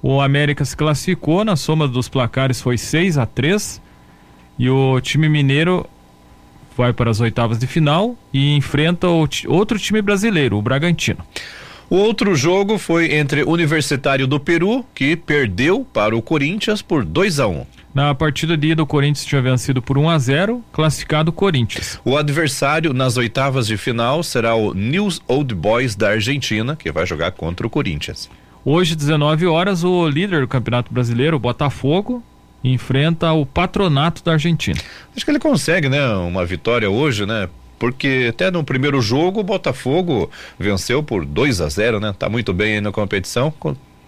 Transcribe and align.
O 0.00 0.20
América 0.20 0.64
se 0.64 0.76
classificou, 0.76 1.44
na 1.44 1.56
soma 1.56 1.88
dos 1.88 2.08
placares 2.08 2.60
foi 2.60 2.78
6 2.78 3.18
a 3.18 3.26
3 3.26 3.82
e 4.58 4.68
o 4.68 5.00
time 5.00 5.28
mineiro 5.28 5.86
vai 6.76 6.92
para 6.92 7.10
as 7.10 7.20
oitavas 7.20 7.58
de 7.58 7.66
final 7.66 8.16
e 8.32 8.54
enfrenta 8.56 9.08
o, 9.08 9.28
outro 9.48 9.78
time 9.78 10.02
brasileiro, 10.02 10.56
o 10.56 10.62
Bragantino. 10.62 11.24
O 11.88 11.96
outro 11.96 12.34
jogo 12.34 12.78
foi 12.78 13.14
entre 13.14 13.44
Universitário 13.44 14.26
do 14.26 14.40
Peru, 14.40 14.84
que 14.94 15.14
perdeu 15.16 15.86
para 15.92 16.16
o 16.16 16.22
Corinthians 16.22 16.82
por 16.82 17.04
2 17.04 17.40
a 17.40 17.46
1. 17.46 17.52
Um. 17.52 17.66
Na 17.94 18.12
partida 18.12 18.56
de 18.56 18.70
ida, 18.70 18.82
o 18.82 18.86
Corinthians 18.86 19.24
tinha 19.24 19.40
vencido 19.40 19.80
por 19.80 19.96
1 19.96 20.10
a 20.10 20.18
0, 20.18 20.64
classificado 20.72 21.30
Corinthians. 21.30 22.00
O 22.04 22.16
adversário 22.16 22.92
nas 22.92 23.16
oitavas 23.16 23.68
de 23.68 23.76
final 23.76 24.22
será 24.24 24.56
o 24.56 24.74
News 24.74 25.22
Old 25.28 25.54
Boys 25.54 25.94
da 25.94 26.10
Argentina, 26.10 26.74
que 26.74 26.90
vai 26.90 27.06
jogar 27.06 27.30
contra 27.32 27.64
o 27.64 27.70
Corinthians. 27.70 28.28
Hoje, 28.64 28.96
19 28.96 29.46
horas, 29.46 29.84
o 29.84 30.08
líder 30.08 30.40
do 30.40 30.48
Campeonato 30.48 30.92
Brasileiro, 30.92 31.36
o 31.36 31.40
Botafogo, 31.40 32.20
enfrenta 32.64 33.30
o 33.32 33.44
Patronato 33.44 34.24
da 34.24 34.32
Argentina. 34.32 34.80
Acho 35.14 35.24
que 35.24 35.30
ele 35.30 35.38
consegue, 35.38 35.88
né, 35.88 36.04
uma 36.16 36.44
vitória 36.46 36.90
hoje, 36.90 37.26
né? 37.26 37.48
Porque 37.78 38.28
até 38.30 38.50
no 38.50 38.64
primeiro 38.64 39.02
jogo 39.02 39.40
o 39.40 39.44
Botafogo 39.44 40.30
venceu 40.58 41.02
por 41.02 41.26
2 41.26 41.60
a 41.60 41.68
0, 41.68 42.00
né? 42.00 42.14
Tá 42.18 42.28
muito 42.28 42.52
bem 42.54 42.76
aí 42.76 42.80
na 42.80 42.90
competição 42.90 43.52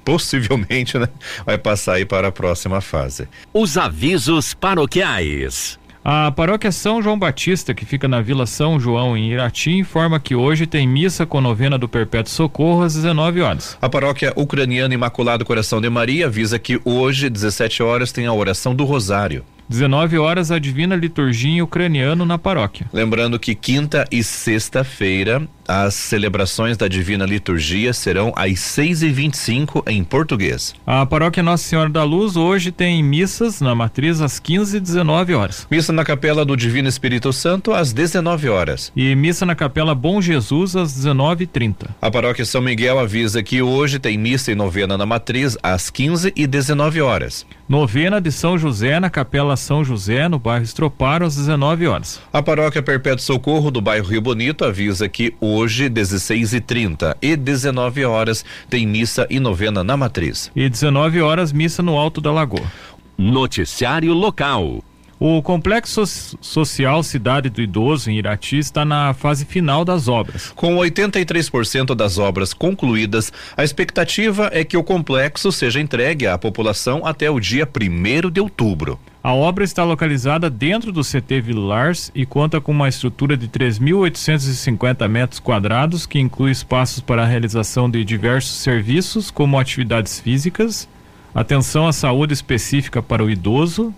possivelmente 0.06 0.96
né, 0.96 1.08
vai 1.44 1.58
passar 1.58 1.94
aí 1.94 2.04
para 2.04 2.28
a 2.28 2.32
próxima 2.32 2.80
fase. 2.80 3.28
Os 3.52 3.76
avisos 3.76 4.54
paroquiais. 4.54 5.80
A 6.08 6.30
paróquia 6.30 6.70
São 6.70 7.02
João 7.02 7.18
Batista, 7.18 7.74
que 7.74 7.84
fica 7.84 8.06
na 8.06 8.20
Vila 8.20 8.46
São 8.46 8.78
João, 8.78 9.16
em 9.16 9.32
Irati, 9.32 9.72
informa 9.72 10.20
que 10.20 10.36
hoje 10.36 10.64
tem 10.64 10.86
missa 10.86 11.26
com 11.26 11.40
novena 11.40 11.76
do 11.76 11.88
Perpétuo 11.88 12.30
Socorro 12.32 12.82
às 12.82 12.94
19 12.94 13.40
horas. 13.40 13.76
A 13.82 13.88
paróquia 13.88 14.32
ucraniana 14.36 14.94
Imaculado 14.94 15.44
Coração 15.44 15.80
de 15.80 15.90
Maria 15.90 16.26
avisa 16.26 16.60
que 16.60 16.80
hoje, 16.84 17.28
17 17.28 17.82
horas, 17.82 18.12
tem 18.12 18.24
a 18.24 18.32
oração 18.32 18.72
do 18.72 18.84
Rosário. 18.84 19.44
19 19.68 20.16
horas, 20.16 20.52
a 20.52 20.60
Divina 20.60 20.94
Liturgia 20.94 21.50
em 21.50 21.60
ucraniano 21.60 22.24
na 22.24 22.38
paróquia. 22.38 22.88
Lembrando 22.92 23.36
que 23.36 23.56
quinta 23.56 24.04
e 24.08 24.22
sexta-feira 24.22 25.42
as 25.68 25.94
celebrações 25.94 26.76
da 26.76 26.88
Divina 26.88 27.24
Liturgia 27.24 27.92
serão 27.92 28.32
às 28.36 28.58
6 28.60 29.02
e 29.02 29.10
25 29.10 29.84
em 29.86 30.02
português. 30.04 30.74
A 30.86 31.04
paróquia 31.06 31.42
Nossa 31.42 31.64
Senhora 31.64 31.90
da 31.90 32.04
Luz 32.04 32.36
hoje 32.36 32.70
tem 32.70 33.02
missas 33.02 33.60
na 33.60 33.74
matriz 33.74 34.20
às 34.20 34.38
15 34.38 34.76
e 34.76 34.80
19 34.80 35.34
horas. 35.34 35.66
Missa 35.70 35.92
na 35.92 36.04
Capela 36.04 36.44
do 36.44 36.56
Divino 36.56 36.88
Espírito 36.88 37.32
Santo 37.32 37.72
às 37.72 37.92
19 37.92 38.48
horas. 38.48 38.92
E 38.94 39.14
missa 39.14 39.46
na 39.46 39.54
Capela 39.54 39.94
Bom 39.94 40.20
Jesus 40.20 40.76
às 40.76 40.94
19 40.94 41.44
e 41.44 41.46
30 41.46 41.94
A 42.00 42.10
paróquia 42.10 42.44
São 42.44 42.60
Miguel 42.60 42.98
avisa 42.98 43.42
que 43.42 43.62
hoje 43.62 43.98
tem 43.98 44.16
missa 44.16 44.52
e 44.52 44.54
novena 44.54 44.96
na 44.96 45.06
matriz 45.06 45.56
às 45.62 45.90
15 45.90 46.32
e 46.36 46.46
19 46.46 47.00
horas. 47.00 47.46
Novena 47.68 48.20
de 48.20 48.30
São 48.30 48.56
José 48.56 49.00
na 49.00 49.10
Capela 49.10 49.56
São 49.56 49.84
José, 49.84 50.28
no 50.28 50.38
bairro 50.38 50.64
Estroparo, 50.64 51.26
às 51.26 51.34
19 51.34 51.86
horas. 51.88 52.20
A 52.32 52.40
paróquia 52.40 52.80
Perpétuo 52.82 53.24
Socorro 53.24 53.72
do 53.72 53.80
bairro 53.80 54.06
Rio 54.06 54.20
Bonito 54.20 54.64
avisa 54.64 55.08
que 55.08 55.34
hoje, 55.40 55.55
16 55.88 56.52
e 56.52 56.60
30 56.60 57.16
e 57.22 57.36
19 57.36 58.04
horas, 58.04 58.44
tem 58.68 58.86
missa 58.86 59.26
e 59.30 59.40
novena 59.40 59.82
na 59.82 59.96
matriz. 59.96 60.50
E 60.54 60.68
19 60.68 61.22
horas, 61.22 61.52
missa 61.52 61.82
no 61.82 61.96
Alto 61.96 62.20
da 62.20 62.30
Lagoa. 62.30 62.70
Noticiário 63.16 64.12
local. 64.12 64.82
O 65.18 65.40
Complexo 65.40 66.04
Social 66.42 67.02
Cidade 67.02 67.48
do 67.48 67.62
Idoso 67.62 68.10
em 68.10 68.18
Irati 68.18 68.58
está 68.58 68.84
na 68.84 69.14
fase 69.14 69.46
final 69.46 69.82
das 69.82 70.08
obras. 70.08 70.52
Com 70.54 70.76
83% 70.76 71.94
das 71.94 72.18
obras 72.18 72.52
concluídas, 72.52 73.32
a 73.56 73.64
expectativa 73.64 74.50
é 74.52 74.62
que 74.62 74.76
o 74.76 74.84
complexo 74.84 75.50
seja 75.50 75.80
entregue 75.80 76.26
à 76.26 76.36
população 76.36 77.06
até 77.06 77.30
o 77.30 77.40
dia 77.40 77.66
1 77.66 78.30
de 78.30 78.40
outubro. 78.40 79.00
A 79.26 79.34
obra 79.34 79.64
está 79.64 79.82
localizada 79.82 80.48
dentro 80.48 80.92
do 80.92 81.02
CT 81.02 81.40
Villars 81.40 82.12
e 82.14 82.24
conta 82.24 82.60
com 82.60 82.70
uma 82.70 82.88
estrutura 82.88 83.36
de 83.36 83.48
3.850 83.48 85.08
metros 85.08 85.40
quadrados, 85.40 86.06
que 86.06 86.20
inclui 86.20 86.52
espaços 86.52 87.00
para 87.00 87.24
a 87.24 87.26
realização 87.26 87.90
de 87.90 88.04
diversos 88.04 88.58
serviços, 88.58 89.28
como 89.28 89.58
atividades 89.58 90.20
físicas, 90.20 90.88
atenção 91.34 91.88
à 91.88 91.92
saúde 91.92 92.34
específica 92.34 93.02
para 93.02 93.24
o 93.24 93.28
idoso, 93.28 93.92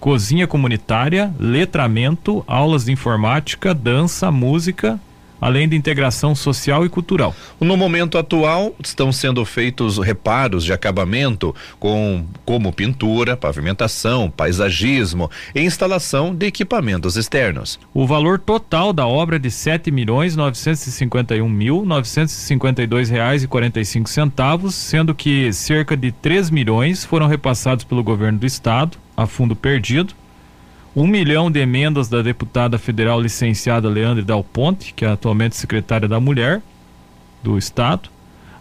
cozinha 0.00 0.46
comunitária, 0.46 1.30
letramento, 1.38 2.42
aulas 2.46 2.86
de 2.86 2.92
informática, 2.92 3.74
dança, 3.74 4.30
música, 4.30 4.98
além 5.40 5.68
de 5.68 5.76
integração 5.76 6.34
social 6.34 6.84
e 6.84 6.88
cultural. 6.88 7.34
No 7.60 7.76
momento 7.76 8.18
atual, 8.18 8.74
estão 8.82 9.10
sendo 9.12 9.44
feitos 9.44 9.98
reparos 9.98 10.64
de 10.64 10.72
acabamento 10.72 11.54
com 11.78 12.24
como 12.44 12.72
pintura, 12.72 13.36
pavimentação, 13.36 14.30
paisagismo 14.30 15.30
e 15.54 15.60
instalação 15.60 16.34
de 16.34 16.46
equipamentos 16.46 17.16
externos. 17.16 17.78
O 17.94 18.06
valor 18.06 18.38
total 18.38 18.92
da 18.92 19.06
obra 19.06 19.36
é 19.36 19.38
de 19.38 19.50
sete 19.50 19.90
milhões 19.90 20.36
novecentos 20.36 20.86
e 20.86 20.92
cinquenta 20.92 21.34
e 21.34 21.42
um 21.42 21.48
mil 21.48 21.84
novecentos 21.84 22.34
e 22.34 22.40
cinquenta 22.40 22.82
e 22.82 22.86
dois 22.86 23.08
reais 23.08 23.42
e 23.42 23.48
quarenta 23.48 23.80
e 23.80 23.84
cinco 23.84 24.08
centavos, 24.08 24.74
sendo 24.74 25.14
que 25.14 25.52
cerca 25.52 25.96
de 25.96 26.12
três 26.12 26.50
milhões 26.50 27.04
foram 27.04 27.26
repassados 27.26 27.84
pelo 27.84 28.02
governo 28.02 28.38
do 28.38 28.46
estado 28.46 28.98
a 29.16 29.26
fundo 29.26 29.54
perdido. 29.54 30.14
Um 30.94 31.06
milhão 31.06 31.48
de 31.52 31.60
emendas 31.60 32.08
da 32.08 32.20
deputada 32.20 32.76
federal 32.76 33.20
licenciada 33.20 33.88
Leandre 33.88 34.24
Dal 34.24 34.42
Ponte, 34.42 34.92
que 34.92 35.04
é 35.04 35.08
atualmente 35.08 35.54
secretária 35.54 36.08
da 36.08 36.18
Mulher 36.18 36.60
do 37.44 37.56
Estado, 37.56 38.10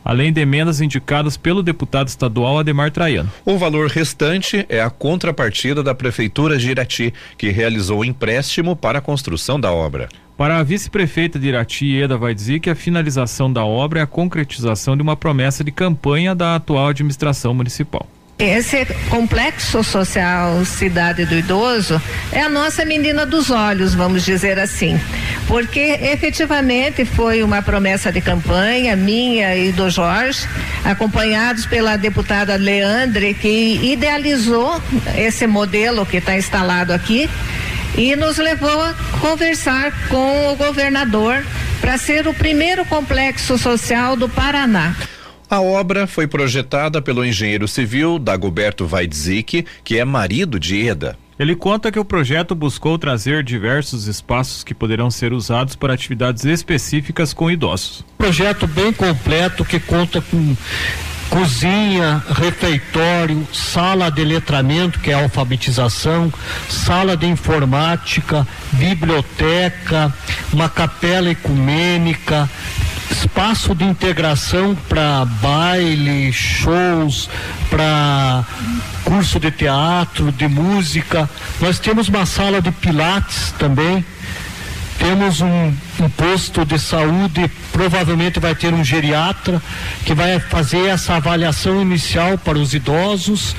além 0.05 0.31
de 0.31 0.39
emendas 0.39 0.79
indicadas 0.79 1.35
pelo 1.35 1.63
deputado 1.63 2.07
estadual 2.07 2.59
Ademar 2.59 2.91
Traiano. 2.91 3.31
O 3.43 3.57
valor 3.57 3.87
restante 3.87 4.63
é 4.69 4.79
a 4.79 4.91
contrapartida 4.91 5.81
da 5.81 5.95
Prefeitura 5.95 6.55
de 6.55 6.69
Irati, 6.69 7.11
que 7.35 7.49
realizou 7.49 8.01
o 8.01 8.05
empréstimo 8.05 8.75
para 8.75 8.99
a 8.99 9.01
construção 9.01 9.59
da 9.59 9.71
obra. 9.71 10.07
Para 10.37 10.59
a 10.59 10.63
vice-prefeita 10.63 11.39
de 11.39 11.47
Irati, 11.47 11.95
Eda 11.95 12.15
vai 12.15 12.35
dizer 12.35 12.59
que 12.59 12.69
a 12.69 12.75
finalização 12.75 13.51
da 13.51 13.65
obra 13.65 14.01
é 14.01 14.03
a 14.03 14.07
concretização 14.07 14.95
de 14.95 15.01
uma 15.01 15.17
promessa 15.17 15.63
de 15.63 15.71
campanha 15.71 16.35
da 16.35 16.55
atual 16.55 16.89
administração 16.89 17.55
municipal. 17.55 18.07
Esse 18.39 18.85
complexo 19.09 19.83
social 19.83 20.63
Cidade 20.63 21.25
do 21.25 21.35
Idoso 21.35 22.01
é 22.31 22.39
a 22.39 22.47
nossa 22.47 22.85
menina 22.85 23.25
dos 23.25 23.51
olhos, 23.51 23.93
vamos 23.93 24.23
dizer 24.23 24.57
assim. 24.57 24.97
Porque 25.45 25.99
efetivamente 26.01 27.03
foi 27.03 27.43
uma 27.43 27.61
promessa 27.61 28.13
de 28.13 28.21
campanha 28.21 28.95
minha 28.95 29.57
e 29.57 29.73
do 29.73 29.89
Jorge, 29.89 30.47
acompanhados 30.85 31.65
pela 31.65 31.97
deputada 31.97 32.55
Leandre, 32.55 33.33
que 33.33 33.77
idealizou 33.83 34.81
esse 35.17 35.45
modelo 35.45 36.05
que 36.05 36.15
está 36.15 36.37
instalado 36.37 36.93
aqui 36.93 37.29
e 37.97 38.15
nos 38.15 38.37
levou 38.37 38.81
a 38.81 38.93
conversar 39.19 39.91
com 40.07 40.53
o 40.53 40.55
governador 40.55 41.43
para 41.81 41.97
ser 41.97 42.25
o 42.25 42.33
primeiro 42.33 42.85
complexo 42.85 43.57
social 43.57 44.15
do 44.15 44.29
Paraná. 44.29 44.95
A 45.49 45.61
obra 45.61 46.05
foi 46.05 46.27
projetada 46.27 47.01
pelo 47.01 47.25
engenheiro 47.25 47.67
civil 47.67 48.19
Dagoberto 48.19 48.87
Weidzik, 48.89 49.65
que 49.83 49.97
é 49.97 50.05
marido 50.05 50.59
de 50.59 50.87
Eda. 50.87 51.17
Ele 51.39 51.55
conta 51.55 51.91
que 51.91 51.97
o 51.97 52.05
projeto 52.05 52.53
buscou 52.53 52.99
trazer 52.99 53.43
diversos 53.43 54.05
espaços 54.05 54.63
que 54.63 54.75
poderão 54.75 55.09
ser 55.09 55.33
usados 55.33 55.75
para 55.75 55.93
atividades 55.93 56.45
específicas 56.45 57.33
com 57.33 57.49
idosos. 57.49 58.05
Projeto 58.15 58.67
bem 58.67 58.93
completo 58.93 59.65
que 59.65 59.79
conta 59.79 60.21
com 60.21 60.55
cozinha, 61.29 62.23
refeitório, 62.29 63.47
sala 63.53 64.11
de 64.11 64.23
letramento, 64.23 64.99
que 64.99 65.11
é 65.11 65.13
a 65.13 65.23
alfabetização, 65.23 66.31
sala 66.67 67.15
de 67.15 67.25
informática, 67.25 68.47
biblioteca, 68.73 70.13
uma 70.51 70.67
capela 70.67 71.29
ecumênica, 71.29 72.49
espaço 73.11 73.75
de 73.75 73.83
integração 73.83 74.75
para 74.87 75.25
baile, 75.25 76.31
shows, 76.31 77.29
para 77.69 78.45
curso 79.03 79.39
de 79.39 79.51
teatro, 79.51 80.31
de 80.31 80.47
música. 80.47 81.29
Nós 81.59 81.79
temos 81.79 82.07
uma 82.09 82.25
sala 82.25 82.61
de 82.61 82.71
pilates 82.71 83.51
também. 83.57 84.05
Temos 84.99 85.39
um, 85.39 85.73
um 86.01 86.09
posto 86.09 86.65
de 86.65 86.77
saúde, 86.77 87.49
provavelmente 87.71 88.39
vai 88.39 88.53
ter 88.53 88.73
um 88.73 88.83
geriatra 88.83 89.61
que 90.05 90.13
vai 90.13 90.39
fazer 90.39 90.87
essa 90.87 91.15
avaliação 91.15 91.81
inicial 91.81 92.37
para 92.37 92.57
os 92.57 92.73
idosos 92.73 93.55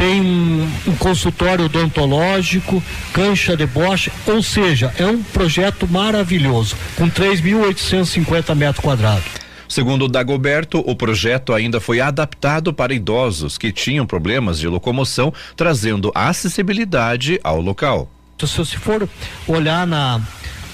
tem 0.00 0.22
um, 0.22 0.70
um, 0.86 0.96
consultório 0.96 1.66
odontológico, 1.66 2.82
cancha 3.12 3.54
de 3.54 3.66
bocha, 3.66 4.10
ou 4.26 4.42
seja, 4.42 4.94
é 4.98 5.04
um 5.04 5.22
projeto 5.22 5.86
maravilhoso, 5.86 6.74
com 6.96 7.10
3.850 7.10 8.54
metros 8.54 8.82
quadrados. 8.82 9.24
Segundo 9.68 10.06
o 10.06 10.08
Dagoberto, 10.08 10.82
o 10.86 10.96
projeto 10.96 11.52
ainda 11.52 11.80
foi 11.80 12.00
adaptado 12.00 12.72
para 12.72 12.94
idosos 12.94 13.58
que 13.58 13.70
tinham 13.70 14.06
problemas 14.06 14.58
de 14.58 14.66
locomoção, 14.66 15.32
trazendo 15.54 16.10
acessibilidade 16.14 17.38
ao 17.44 17.60
local. 17.60 18.10
Se 18.38 18.56
você 18.56 18.78
for 18.78 19.06
olhar 19.46 19.86
na 19.86 20.20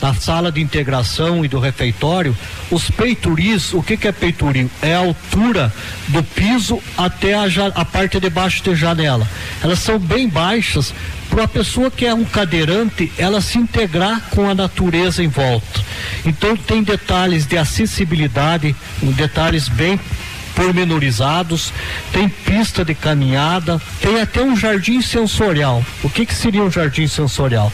da 0.01 0.15
sala 0.15 0.53
de 0.53 0.61
integração 0.61 1.45
e 1.45 1.49
do 1.49 1.59
refeitório, 1.59 2.37
os 2.71 2.91
peituris, 2.91 3.73
o 3.73 3.83
que, 3.83 3.97
que 3.97 4.09
é 4.09 4.13
peiturinho? 4.13 4.71
É 4.83 4.95
a 4.95 4.99
altura 4.99 5.73
do 6.09 6.23
piso 6.23 6.81
até 6.97 7.35
a, 7.35 7.45
a 7.75 7.85
parte 7.85 8.21
de 8.21 8.31
baixo 8.31 8.63
da 8.65 8.75
janela. 8.75 9.27
Elas 9.63 9.79
são 9.79 9.99
bem 9.99 10.29
baixas 10.29 10.95
para 11.29 11.45
a 11.45 11.49
pessoa 11.49 11.91
que 11.91 12.07
é 12.07 12.15
um 12.15 12.25
cadeirante, 12.25 13.13
ela 13.19 13.41
se 13.41 13.59
integrar 13.59 14.23
com 14.31 14.49
a 14.49 14.55
natureza 14.55 15.23
em 15.23 15.29
volta. 15.29 15.81
Então 16.25 16.57
tem 16.57 16.83
detalhes 16.83 17.47
de 17.47 17.59
acessibilidade, 17.59 18.75
detalhes 19.03 19.69
bem 19.69 19.99
pormenorizados, 20.57 21.73
tem 22.11 22.29
pista 22.29 22.83
de 22.85 22.95
caminhada, 22.95 23.81
tem 24.01 24.21
até 24.21 24.43
um 24.43 24.57
jardim 24.57 25.03
sensorial. 25.03 25.85
O 26.03 26.09
que, 26.09 26.25
que 26.25 26.35
seria 26.35 26.63
um 26.63 26.71
jardim 26.71 27.07
sensorial? 27.07 27.71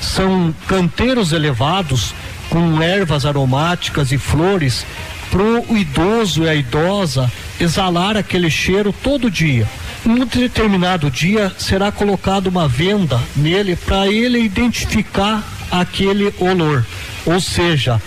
São 0.00 0.54
canteiros 0.66 1.32
elevados 1.32 2.12
com 2.50 2.82
ervas 2.82 3.24
aromáticas 3.24 4.12
e 4.12 4.18
flores 4.18 4.84
para 5.30 5.42
o 5.42 5.76
idoso 5.78 6.44
e 6.44 6.48
a 6.48 6.54
idosa 6.54 7.32
exalar 7.60 8.16
aquele 8.16 8.50
cheiro 8.50 8.92
todo 8.92 9.30
dia. 9.30 9.66
Um 10.04 10.26
determinado 10.26 11.10
dia 11.10 11.52
será 11.56 11.90
colocada 11.90 12.48
uma 12.48 12.68
venda 12.68 13.18
nele 13.34 13.74
para 13.76 14.06
ele 14.08 14.40
identificar 14.40 15.42
aquele 15.70 16.34
olor, 16.38 16.84
ou 17.24 17.40
seja, 17.40 18.02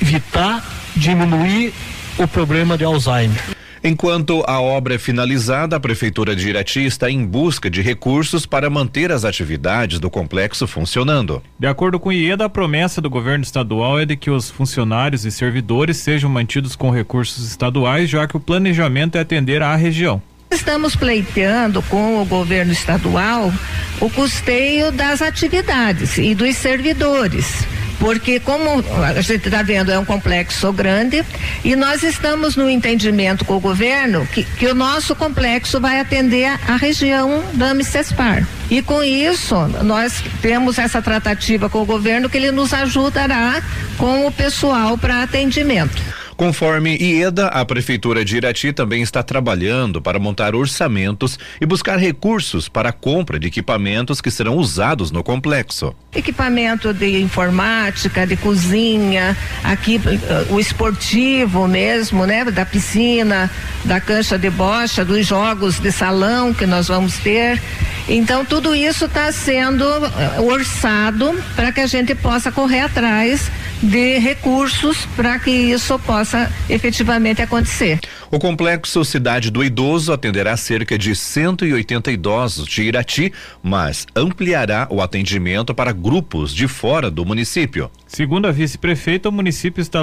evitar, 0.00 0.64
diminuir 0.96 1.74
o 2.18 2.26
problema 2.26 2.76
de 2.76 2.84
Alzheimer. 2.84 3.40
Enquanto 3.82 4.42
a 4.46 4.60
obra 4.60 4.96
é 4.96 4.98
finalizada, 4.98 5.76
a 5.76 5.80
Prefeitura 5.80 6.34
de 6.34 6.48
Irati 6.48 6.84
está 6.84 7.08
em 7.08 7.24
busca 7.24 7.70
de 7.70 7.80
recursos 7.80 8.44
para 8.44 8.68
manter 8.68 9.12
as 9.12 9.24
atividades 9.24 10.00
do 10.00 10.10
complexo 10.10 10.66
funcionando. 10.66 11.40
De 11.58 11.66
acordo 11.68 12.00
com 12.00 12.08
o 12.08 12.12
IEDA, 12.12 12.46
a 12.46 12.48
promessa 12.48 13.00
do 13.00 13.08
governo 13.08 13.44
estadual 13.44 14.00
é 14.00 14.04
de 14.04 14.16
que 14.16 14.30
os 14.30 14.50
funcionários 14.50 15.24
e 15.24 15.30
servidores 15.30 15.98
sejam 15.98 16.28
mantidos 16.28 16.74
com 16.74 16.90
recursos 16.90 17.48
estaduais, 17.48 18.10
já 18.10 18.26
que 18.26 18.36
o 18.36 18.40
planejamento 18.40 19.16
é 19.16 19.20
atender 19.20 19.62
à 19.62 19.76
região. 19.76 20.20
Estamos 20.50 20.96
pleiteando 20.96 21.80
com 21.82 22.20
o 22.20 22.24
governo 22.24 22.72
estadual 22.72 23.52
o 24.00 24.10
custeio 24.10 24.90
das 24.90 25.22
atividades 25.22 26.18
e 26.18 26.34
dos 26.34 26.56
servidores 26.56 27.64
porque 27.98 28.40
como 28.40 28.84
a 29.02 29.20
gente 29.20 29.46
está 29.46 29.62
vendo 29.62 29.90
é 29.90 29.98
um 29.98 30.04
complexo 30.04 30.72
grande 30.72 31.24
e 31.64 31.74
nós 31.74 32.02
estamos 32.02 32.56
no 32.56 32.68
entendimento 32.68 33.44
com 33.44 33.56
o 33.56 33.60
governo 33.60 34.26
que, 34.26 34.44
que 34.44 34.66
o 34.66 34.74
nosso 34.74 35.14
complexo 35.14 35.80
vai 35.80 36.00
atender 36.00 36.46
a, 36.46 36.76
região 36.76 37.42
da 37.54 37.70
Amicespar. 37.70 38.46
E 38.70 38.82
com 38.82 39.02
isso, 39.02 39.54
nós 39.82 40.22
temos 40.40 40.78
essa 40.78 41.02
tratativa 41.02 41.68
com 41.68 41.82
o 41.82 41.86
governo 41.86 42.28
que 42.28 42.36
ele 42.36 42.52
nos 42.52 42.72
ajudará 42.72 43.62
com 43.96 44.26
o 44.26 44.32
pessoal 44.32 44.96
para 44.96 45.22
atendimento. 45.22 46.17
Conforme 46.38 46.96
IEDA, 46.96 47.48
a 47.48 47.64
Prefeitura 47.64 48.24
de 48.24 48.36
Irati 48.36 48.72
também 48.72 49.02
está 49.02 49.24
trabalhando 49.24 50.00
para 50.00 50.20
montar 50.20 50.54
orçamentos 50.54 51.36
e 51.60 51.66
buscar 51.66 51.96
recursos 51.96 52.68
para 52.68 52.90
a 52.90 52.92
compra 52.92 53.40
de 53.40 53.48
equipamentos 53.48 54.20
que 54.20 54.30
serão 54.30 54.54
usados 54.54 55.10
no 55.10 55.24
complexo. 55.24 55.92
Equipamento 56.14 56.94
de 56.94 57.20
informática, 57.20 58.24
de 58.24 58.36
cozinha, 58.36 59.36
aqui 59.64 59.96
uh, 59.96 60.54
o 60.54 60.60
esportivo 60.60 61.66
mesmo, 61.66 62.24
né? 62.24 62.44
Da 62.44 62.64
piscina, 62.64 63.50
da 63.84 64.00
cancha 64.00 64.38
de 64.38 64.48
bocha, 64.48 65.04
dos 65.04 65.26
jogos 65.26 65.80
de 65.80 65.90
salão 65.90 66.54
que 66.54 66.66
nós 66.66 66.86
vamos 66.86 67.18
ter. 67.18 67.60
Então 68.08 68.44
tudo 68.44 68.76
isso 68.76 69.06
está 69.06 69.32
sendo 69.32 69.82
uh, 69.82 70.44
orçado 70.44 71.36
para 71.56 71.72
que 71.72 71.80
a 71.80 71.86
gente 71.88 72.14
possa 72.14 72.52
correr 72.52 72.82
atrás 72.82 73.50
de 73.82 74.18
recursos 74.18 75.06
para 75.16 75.38
que 75.38 75.50
isso 75.50 75.98
possa 76.00 76.52
efetivamente 76.68 77.42
acontecer. 77.42 78.00
O 78.30 78.38
complexo 78.38 79.04
Cidade 79.04 79.50
do 79.50 79.64
Idoso 79.64 80.12
atenderá 80.12 80.56
cerca 80.56 80.98
de 80.98 81.14
180 81.14 82.10
idosos 82.10 82.66
de 82.66 82.82
Irati, 82.82 83.32
mas 83.62 84.06
ampliará 84.14 84.86
o 84.90 85.00
atendimento 85.00 85.74
para 85.74 85.92
grupos 85.92 86.54
de 86.54 86.68
fora 86.68 87.10
do 87.10 87.24
município. 87.24 87.90
Segundo 88.06 88.46
a 88.46 88.52
vice-prefeita, 88.52 89.28
o 89.28 89.32
município 89.32 89.80
está 89.80 90.00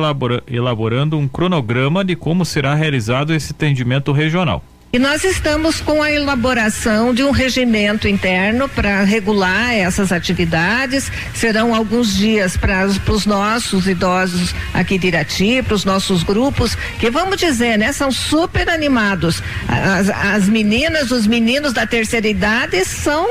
elaborando 0.47 1.17
um 1.17 1.27
cronograma 1.27 2.03
de 2.03 2.15
como 2.15 2.45
será 2.45 2.73
realizado 2.73 3.33
esse 3.33 3.51
atendimento 3.51 4.11
regional. 4.11 4.63
E 4.93 4.99
nós 4.99 5.25
estamos 5.25 5.81
com 5.81 6.01
a 6.01 6.09
elaboração 6.09 7.13
de 7.13 7.21
um 7.21 7.31
regimento 7.31 8.07
interno 8.07 8.69
para 8.69 9.03
regular 9.03 9.73
essas 9.73 10.09
atividades. 10.09 11.11
Serão 11.33 11.75
alguns 11.75 12.15
dias 12.15 12.55
para 12.55 12.85
os 12.85 13.25
nossos 13.25 13.87
idosos 13.87 14.55
aqui 14.73 14.97
de 14.97 15.07
Irati, 15.07 15.61
para 15.61 15.73
os 15.75 15.83
nossos 15.83 16.23
grupos, 16.23 16.75
que 16.97 17.11
vamos 17.11 17.35
dizer, 17.35 17.77
né, 17.77 17.91
são 17.91 18.09
super 18.09 18.69
animados. 18.69 19.43
As, 19.67 20.09
as 20.09 20.47
meninas, 20.47 21.11
os 21.11 21.27
meninos 21.27 21.73
da 21.73 21.85
terceira 21.85 22.29
idade 22.29 22.85
são 22.85 23.27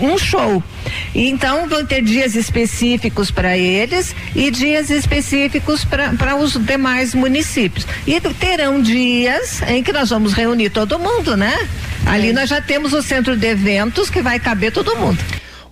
um 0.00 0.18
show. 0.18 0.62
Então 1.14 1.68
vão 1.68 1.84
ter 1.84 2.02
dias 2.02 2.34
específicos 2.34 3.30
para 3.30 3.56
eles 3.56 4.14
e 4.34 4.50
dias 4.50 4.90
específicos 4.90 5.84
para 5.84 6.36
os 6.36 6.54
demais 6.54 7.14
municípios. 7.14 7.86
E 8.06 8.20
terão 8.20 8.80
dias 8.80 9.62
em 9.68 9.82
que 9.82 9.92
nós 9.92 10.10
vamos 10.10 10.32
reunir 10.32 10.70
todo 10.86 10.96
mundo, 10.96 11.36
né? 11.36 11.68
Ali 12.06 12.28
é. 12.28 12.32
nós 12.32 12.48
já 12.48 12.60
temos 12.60 12.92
o 12.92 13.02
centro 13.02 13.36
de 13.36 13.48
eventos 13.48 14.08
que 14.08 14.22
vai 14.22 14.38
caber 14.38 14.70
todo 14.70 14.96
mundo. 14.96 15.18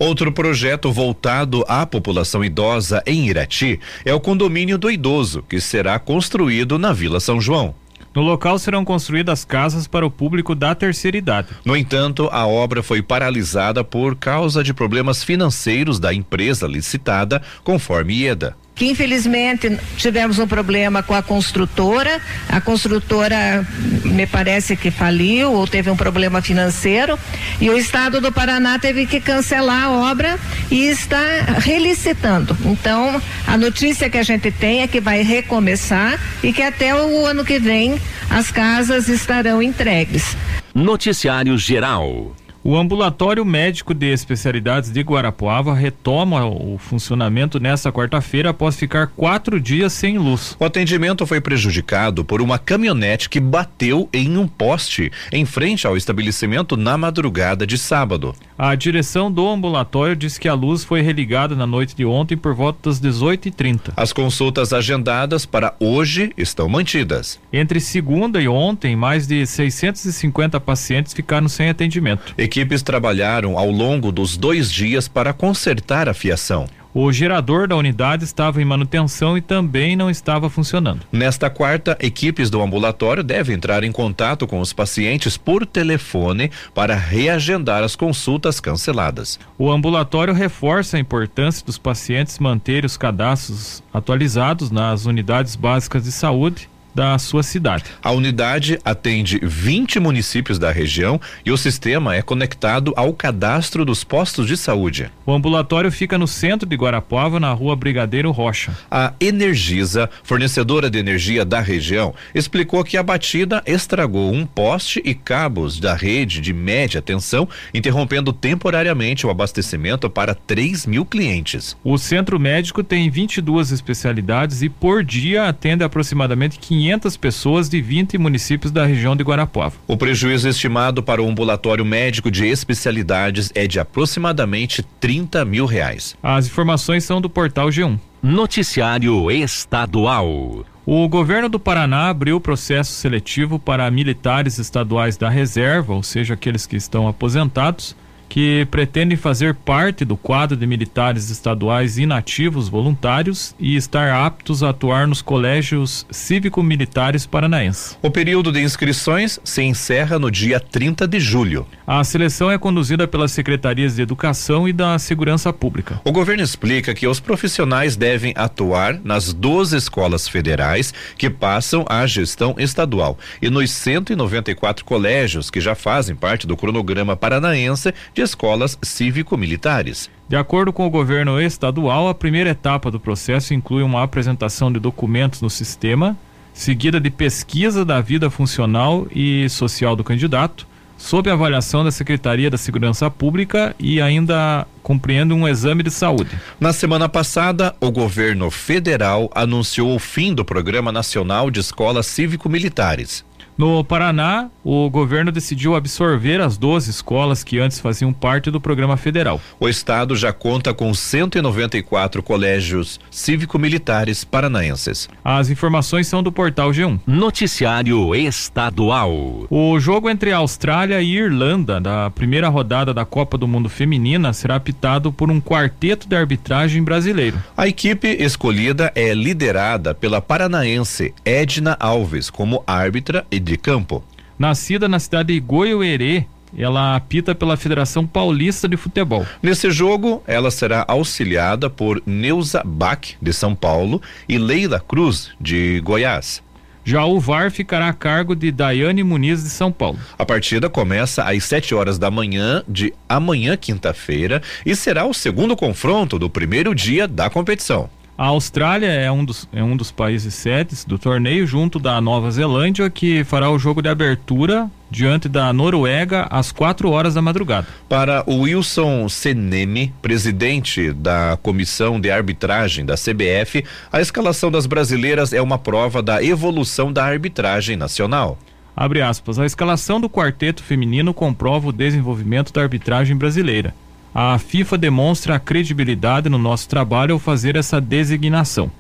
Outro 0.01 0.33
projeto 0.33 0.91
voltado 0.91 1.65
à 1.69 1.87
população 1.87 2.45
idosa 2.45 3.01
em 3.07 3.29
Irati 3.29 3.79
é 4.05 4.13
o 4.13 4.19
condomínio 4.19 4.77
do 4.77 4.91
idoso, 4.91 5.45
que 5.49 5.61
será 5.61 5.97
construído 6.01 6.77
na 6.77 6.93
Vila 6.93 7.21
São 7.21 7.41
João. 7.41 7.73
No 8.13 8.21
local 8.21 8.59
serão 8.59 8.85
construídas 8.85 9.45
casas 9.45 9.87
para 9.87 10.05
o 10.05 10.11
público 10.11 10.57
da 10.57 10.75
terceira 10.75 11.17
idade. 11.17 11.49
No 11.65 11.77
entanto, 11.77 12.29
a 12.33 12.45
obra 12.45 12.83
foi 12.83 13.01
paralisada 13.01 13.85
por 13.85 14.17
causa 14.17 14.65
de 14.65 14.75
problemas 14.75 15.23
financeiros 15.23 16.01
da 16.01 16.13
empresa 16.13 16.67
licitada, 16.67 17.41
conforme 17.63 18.15
IEDA 18.15 18.57
que 18.77 18.91
infelizmente 18.91 19.79
tivemos 19.97 20.39
um 20.39 20.47
problema 20.47 21.03
com 21.03 21.15
a 21.15 21.23
construtora. 21.23 22.21
A 22.47 22.61
construtora 22.61 23.67
me 24.05 24.27
parece 24.27 24.77
que 24.77 24.91
faliu 24.91 25.51
ou 25.53 25.67
teve 25.67 25.91
um 25.91 25.97
problema 25.97 26.43
financeiro 26.43 27.19
e 27.59 27.71
o 27.71 27.77
estado 27.77 28.21
do 28.21 28.31
Paraná 28.31 28.79
teve 28.79 29.07
que 29.07 29.19
cancelar 29.19 29.85
a 29.85 29.91
obra 29.91 30.39
e 30.71 30.85
está 30.85 31.19
relicitando. 31.59 32.57
Então, 32.67 33.21
a 33.47 33.57
notícia 33.57 34.11
que 34.11 34.19
a 34.19 34.23
gente 34.23 34.51
tem 34.51 34.83
é 34.83 34.87
que 34.87 35.01
vai 35.01 35.23
recomeçar 35.23 36.21
e 36.43 36.53
que 36.53 36.63
até 36.63 36.95
o 36.95 37.25
ano 37.25 37.45
que 37.47 37.59
vem 37.59 37.99
as 38.29 38.51
casas 38.51 39.09
estarão 39.09 39.63
entregues. 39.63 40.37
Noticiário 40.75 41.57
Geral. 41.57 42.37
O 42.69 42.77
ambulatório 42.77 43.45
médico 43.45 43.95
de 43.95 44.13
especialidades 44.13 44.91
de 44.91 45.01
Guarapuava 45.01 45.73
retoma 45.73 46.45
o 46.45 46.77
funcionamento 46.79 47.61
nesta 47.61 47.93
quarta-feira 47.93 48.51
após 48.51 48.75
ficar 48.75 49.07
quatro 49.07 49.61
dias 49.61 49.93
sem 49.93 50.19
luz. 50.19 50.57
O 50.59 50.65
atendimento 50.65 51.25
foi 51.29 51.41
prejudicado 51.41 52.25
por 52.25 52.43
uma 52.43 52.59
caminhonete 52.59 53.31
que 53.31 53.39
bateu 53.39 54.09
em 54.13 54.37
um 54.37 54.49
poste 54.49 55.13
em 55.31 55.45
frente 55.45 55.87
ao 55.87 55.97
estabelecimento 55.97 56.77
na 56.77 56.99
madrugada 56.99 57.65
de 57.65 57.79
sábado. 57.79 58.35
A 58.59 58.75
direção 58.75 59.31
do 59.31 59.47
ambulatório 59.47 60.17
diz 60.17 60.39
que 60.39 60.49
a 60.49 60.55
luz 60.55 60.83
foi 60.83 61.03
religada 61.03 61.55
na 61.55 61.67
noite 61.67 61.95
de 61.95 62.07
ontem 62.07 62.39
por 62.39 62.55
volta 62.55 62.89
das 62.89 62.99
18h30. 62.99 63.93
As 63.95 64.15
consultas 64.15 64.73
agendadas 64.73 65.45
para 65.45 65.75
hoje 65.79 66.33
estão 66.39 66.67
mantidas. 66.67 67.39
Entre 67.53 67.79
segunda 67.81 68.41
e 68.41 68.49
ontem, 68.49 68.97
mais 68.97 69.27
de 69.27 69.47
650 69.47 70.59
pacientes 70.59 71.13
ficaram 71.13 71.49
sem 71.51 71.69
atendimento. 71.69 72.35
Equipes 72.39 72.81
trabalharam 72.81 73.59
ao 73.59 73.71
longo 73.71 74.11
dos 74.11 74.39
dois 74.39 74.73
dias 74.73 75.07
para 75.07 75.35
consertar 75.35 76.09
a 76.09 76.15
fiação. 76.15 76.67
O 76.99 77.13
gerador 77.13 77.69
da 77.69 77.77
unidade 77.77 78.25
estava 78.25 78.63
em 78.63 78.65
manutenção 78.65 79.37
e 79.37 79.43
também 79.43 79.95
não 79.95 80.09
estava 80.09 80.49
funcionando. 80.49 81.03
Nesta 81.13 81.51
quarta, 81.51 81.95
equipes 82.01 82.49
do 82.49 82.63
ambulatório 82.63 83.23
devem 83.23 83.55
entrar 83.55 83.85
em 83.85 83.93
contato 83.93 84.47
com 84.47 84.61
os 84.61 84.73
pacientes 84.73 85.37
por 85.37 85.67
telefone 85.67 86.51
para 86.75 86.95
reagendar 86.95 87.83
as 87.83 87.95
consultas 87.95 88.61
canceladas. 88.61 89.39
O 89.59 89.71
ambulatório 89.71 90.33
reforça 90.33 90.97
a 90.97 91.01
importância 91.01 91.67
dos 91.67 91.77
pacientes 91.77 92.39
manterem 92.39 92.87
os 92.87 92.97
cadastros 92.97 93.83
atualizados 93.93 94.71
nas 94.71 95.05
unidades 95.05 95.55
básicas 95.55 96.05
de 96.05 96.13
saúde 96.13 96.67
da 96.97 97.19
sua 97.19 97.43
cidade. 97.43 97.85
A 98.03 98.11
unidade 98.11 98.79
atende 98.83 99.39
20 99.43 100.01
municípios 100.01 100.59
da 100.59 100.73
região 100.73 101.21
e 101.45 101.53
o 101.53 101.57
sistema 101.59 102.17
é 102.17 102.23
conectado 102.23 102.95
ao 102.97 103.13
cadastro 103.13 103.85
dos 103.85 104.03
postos 104.03 104.47
de 104.47 104.57
saúde. 104.57 105.11
O 105.27 105.33
ambulatório 105.35 105.93
fica 105.93 106.17
no 106.17 106.27
centro 106.27 106.67
de 106.67 106.75
Guarapuava, 106.75 107.39
na 107.39 107.53
rua 107.53 107.77
Brigadeiro 107.77 108.31
Rocha. 108.31 108.75
A 108.91 109.13
Energisa, 109.21 110.09
fornecedora 110.23 110.89
de 110.89 110.99
energia 110.99 111.45
da 111.45 111.61
região, 111.61 112.15
explicou 112.35 112.83
que 112.83 112.97
a 112.97 113.03
batida 113.03 113.63
estragou 113.67 114.33
um 114.33 114.47
poste 114.47 115.03
e 115.05 115.15
cabos 115.15 115.79
da 115.79 115.95
rede 115.95 116.41
de 116.41 116.55
média 116.55 117.03
tensão, 117.03 117.47
interrompendo 117.75 118.33
temporariamente 118.33 119.27
o 119.27 119.31
abastecimento 119.31 120.09
para 120.09 120.35
3 120.35 120.87
mil 120.87 121.05
clientes. 121.05 121.77
O 121.85 121.99
centro 121.99 122.41
médico 122.41 122.83
tem 122.83 123.11
22 123.11 123.71
especialidades 123.71 124.63
e 124.63 124.71
por 124.71 125.05
dia 125.05 125.47
atende 125.47 125.85
aproximadamente 125.85 126.59
500 126.59 126.86
500 126.87 127.17
pessoas 127.17 127.69
de 127.69 127.83
20 127.83 128.17
municípios 128.17 128.71
da 128.71 128.87
região 128.87 129.17
de 129.17 129.25
Guarapuava. 129.25 129.75
O 129.89 129.97
prejuízo 129.97 130.49
estimado 130.49 131.03
para 131.03 131.21
o 131.21 131.29
ambulatório 131.29 131.85
médico 131.85 132.31
de 132.31 132.47
especialidades 132.47 133.51
é 133.57 133.67
de 133.67 133.81
aproximadamente 133.81 134.85
30 135.01 135.45
mil 135.45 135.67
reais. 135.67 136.17
As 136.23 136.47
informações 136.47 137.03
são 137.03 137.21
do 137.21 137.29
portal 137.29 137.71
G1. 137.71 137.99
Noticiário 138.23 139.29
Estadual. 139.33 140.65
O 140.87 141.09
governo 141.09 141.49
do 141.49 141.59
Paraná 141.59 142.09
abriu 142.09 142.41
processo 142.41 142.93
seletivo 142.93 143.59
para 143.59 143.91
militares 143.91 144.59
estaduais 144.59 145.17
da 145.17 145.29
reserva, 145.29 145.93
ou 145.93 146.05
seja, 146.05 146.35
aqueles 146.35 146.67
que 146.67 146.77
estão 146.77 147.09
aposentados, 147.09 147.97
que 148.29 148.67
pretendem 148.71 149.17
fazer 149.17 149.55
parte 149.55 150.05
do 150.05 150.17
quadro 150.17 150.57
de 150.57 150.67
militares 150.67 151.31
estaduais 151.31 151.99
inativos 151.99 152.69
voluntários 152.69 153.55
e 153.59 153.77
estar 153.77 154.11
aptos 154.11 154.63
a 154.63 154.71
atuar 154.71 155.07
nos 155.07 155.23
colégios 155.23 156.07
cívico-militares 156.11 157.27
paranaenses. 157.27 157.99
O 158.03 158.11
período 158.11 158.53
de 158.53 158.61
inscrições 158.61 159.39
se 159.45 159.63
encerra 159.63 160.19
no 160.19 160.31
dia 160.31 160.61
30 160.61 161.07
de 161.07 161.21
julho. 161.21 161.67
A 161.87 162.03
seleção 162.03 162.51
é 162.51 162.59
conduzida 162.59 163.07
pelas 163.07 163.33
secretarias 163.33 163.97
de 163.97 164.03
Educação 164.03 164.69
e 164.69 164.73
da 164.73 164.99
Segurança 164.99 165.53
Pública. 165.53 166.01
O 166.05 166.13
governo 166.13 166.43
explica 166.43 166.95
que 166.95 167.07
os 167.07 167.21
profissionais 167.21 167.97
devem 167.97 168.33
atuar 168.37 169.01
nas 169.03 169.33
12 169.33 169.77
escolas 169.77 170.29
federais 170.29 170.93
que 171.17 171.31
passam 171.31 171.85
à 171.89 172.07
gestão 172.07 172.55
estadual 172.59 173.19
e 173.41 173.49
nos 173.49 173.71
194 173.71 174.85
colégios 174.85 175.51
que 175.51 175.61
já 175.61 175.75
fazem 175.75 176.17
parte 176.17 176.47
do 176.47 176.57
cronograma 176.57 177.17
paranaense 177.17 177.95
de 178.15 178.26
escolas 178.31 178.79
cívico-militares. 178.83 180.11
De 180.29 180.37
acordo 180.37 180.73
com 180.73 180.87
o 180.87 180.91
governo 180.91 181.41
estadual, 181.41 182.09
a 182.09 182.15
primeira 182.15 182.51
etapa 182.51 182.91
do 182.91 183.01
processo 183.01 183.55
inclui 183.55 183.83
uma 183.83 184.03
apresentação 184.03 184.73
de 184.73 184.81
documentos 184.81 185.41
no 185.41 185.49
sistema, 185.49 186.17
seguida 186.53 187.01
de 187.01 187.11
pesquisa 187.11 187.85
da 187.85 188.01
vida 188.01 188.29
funcional 188.29 189.07
e 189.11 189.49
social 189.49 189.95
do 189.95 190.03
candidato, 190.03 190.67
sob 190.99 191.31
avaliação 191.31 191.85
da 191.85 191.91
Secretaria 191.91 192.51
da 192.51 192.57
Segurança 192.57 193.11
Pública 193.11 193.75
e 193.79 194.01
ainda 194.01 194.67
compreende 194.83 195.33
um 195.33 195.47
exame 195.47 195.83
de 195.83 195.91
saúde. 195.91 196.31
Na 196.59 196.73
semana 196.73 197.09
passada, 197.09 197.75
o 197.81 197.91
governo 197.91 198.51
federal 198.51 199.31
anunciou 199.35 199.95
o 199.95 199.99
fim 199.99 200.35
do 200.35 200.45
Programa 200.45 200.91
Nacional 200.91 201.51
de 201.51 201.61
Escolas 201.61 202.07
Cívico-Militares. 202.07 203.25
No 203.59 203.83
Paraná, 203.83 204.51
o 204.63 204.91
governo 204.91 205.33
decidiu 205.33 205.75
absorver 205.75 206.43
as 206.43 206.59
12 206.59 206.91
escolas 206.91 207.43
que 207.43 207.59
antes 207.59 207.81
faziam 207.81 208.13
parte 208.13 208.51
do 208.51 208.61
programa 208.61 208.99
federal. 208.99 209.41
O 209.59 209.67
estado 209.67 210.15
já 210.15 210.31
conta 210.31 210.75
com 210.75 210.93
194 210.93 212.23
colégios 212.23 213.01
cívico-militares 213.11 214.25
paranaenses. 214.25 215.09
As 215.25 215.49
informações 215.49 216.07
são 216.07 216.23
do 216.23 216.31
portal 216.31 216.71
G1. 216.71 217.01
Noticiário 217.07 218.15
Estadual. 218.15 219.47
O 219.49 219.81
jogo 219.81 220.11
entre 220.11 220.33
Austrália 220.33 221.01
e 221.01 221.17
Irlanda 221.17 221.81
da 221.81 222.11
primeira 222.11 222.49
rodada 222.49 222.93
da 222.93 223.07
Copa 223.07 223.39
do 223.39 223.49
Mundo 223.49 223.71
Feminina 223.71 224.35
será 224.35 224.57
apitado 224.57 225.11
por 225.11 225.31
um 225.31 225.41
quarteto 225.41 226.07
de 226.07 226.15
arbitragem 226.15 226.83
brasileiro. 226.83 227.43
A 227.57 227.67
equipe 227.67 228.09
escolhida 228.09 228.93
é 228.95 229.15
liderada 229.15 229.95
pela 229.95 230.21
paranaense 230.21 231.15
Edna 231.25 231.75
Alves 231.81 232.29
como 232.29 232.63
árbitra 232.67 233.25
e 233.31 233.46
de 233.47 233.57
campo. 233.57 234.05
Nascida 234.39 234.87
na 234.89 234.99
cidade 234.99 235.33
de 235.33 235.41
Goiuerê, 235.41 236.27
ela 236.57 236.97
apita 236.97 237.35
pela 237.35 237.57
Federação 237.57 238.07
Paulista 238.07 238.69
de 238.69 238.77
Futebol. 238.77 239.25
Nesse 239.43 239.71
jogo, 239.71 240.23
ela 240.27 240.51
será 240.51 240.85
auxiliada 240.87 241.71
por 241.71 242.03
Neuza 242.05 242.63
Bach, 242.65 243.17
de 243.21 243.33
São 243.33 243.55
Paulo, 243.55 244.03
e 244.29 244.37
Leila 244.37 244.81
Cruz, 244.81 245.31
de 245.41 245.81
Goiás. 245.81 246.43
Já 246.85 247.05
o 247.05 247.19
VAR 247.19 247.51
ficará 247.51 247.89
a 247.89 247.93
cargo 247.93 248.37
de 248.37 248.53
Daiane 248.53 249.03
Muniz 249.03 249.43
de 249.43 249.49
São 249.49 249.73
Paulo. 249.73 249.99
A 250.17 250.25
partida 250.25 250.71
começa 250.71 251.25
às 251.25 251.43
7 251.43 251.75
horas 251.75 251.99
da 251.99 252.13
manhã 252.13 252.63
de 252.69 252.95
amanhã, 253.09 253.57
quinta-feira, 253.57 254.41
e 254.65 254.77
será 254.77 255.05
o 255.05 255.13
segundo 255.13 255.57
confronto 255.57 256.17
do 256.17 256.31
primeiro 256.31 256.73
dia 256.77 257.09
da 257.09 257.29
competição. 257.29 257.91
A 258.19 258.29
Austrália 258.29 258.87
é 258.87 259.13
um 259.13 259.23
dos, 259.23 259.47
é 259.53 259.63
um 259.63 259.77
dos 259.77 259.93
países 259.93 260.33
sedes 260.33 260.87
do 260.87 260.99
torneio, 260.99 261.47
junto 261.47 261.79
da 261.79 262.01
Nova 262.01 262.31
Zelândia, 262.31 262.89
que 262.89 263.23
fará 263.25 263.51
o 263.51 263.59
jogo 263.59 263.83
de 263.83 263.91
abertura 263.91 264.71
diante 264.91 265.29
da 265.29 265.53
Noruega 265.53 266.27
às 266.31 266.51
4 266.51 266.91
horas 266.91 267.13
da 267.13 267.21
madrugada. 267.21 267.67
Para 267.91 268.25
o 268.27 268.43
Wilson 268.43 269.07
Seneme, 269.11 269.93
presidente 270.01 270.95
da 270.95 271.39
comissão 271.43 272.01
de 272.01 272.11
arbitragem 272.11 272.87
da 272.87 272.95
CBF, 272.95 273.63
a 273.93 274.01
escalação 274.01 274.51
das 274.51 274.65
brasileiras 274.65 275.35
é 275.35 275.43
uma 275.43 275.59
prova 275.59 276.03
da 276.03 276.25
evolução 276.25 276.91
da 276.91 277.05
arbitragem 277.05 277.77
nacional. 277.77 278.39
Abre 278.75 279.03
aspas, 279.03 279.39
a 279.39 279.45
escalação 279.45 280.01
do 280.01 280.09
quarteto 280.09 280.63
feminino 280.63 281.13
comprova 281.13 281.69
o 281.69 281.73
desenvolvimento 281.73 282.51
da 282.51 282.63
arbitragem 282.63 283.15
brasileira 283.15 283.75
a 284.19 284.39
FIFA 284.39 284.79
demonstra 284.79 285.35
a 285.35 285.39
credibilidade 285.39 286.31
no 286.31 286.39
nosso 286.39 286.67
trabalho 286.71 287.13
ao 287.13 287.19
fazer 287.19 287.55
essa 287.55 287.79
designação. 287.79 288.71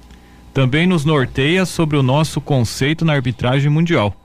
Também 0.55 0.87
nos 0.87 1.05
norteia 1.05 1.67
sobre 1.67 1.95
o 1.99 2.03
nosso 2.03 2.41
conceito 2.41 3.05
na 3.05 3.13
arbitragem 3.13 3.71
mundial. 3.71 4.17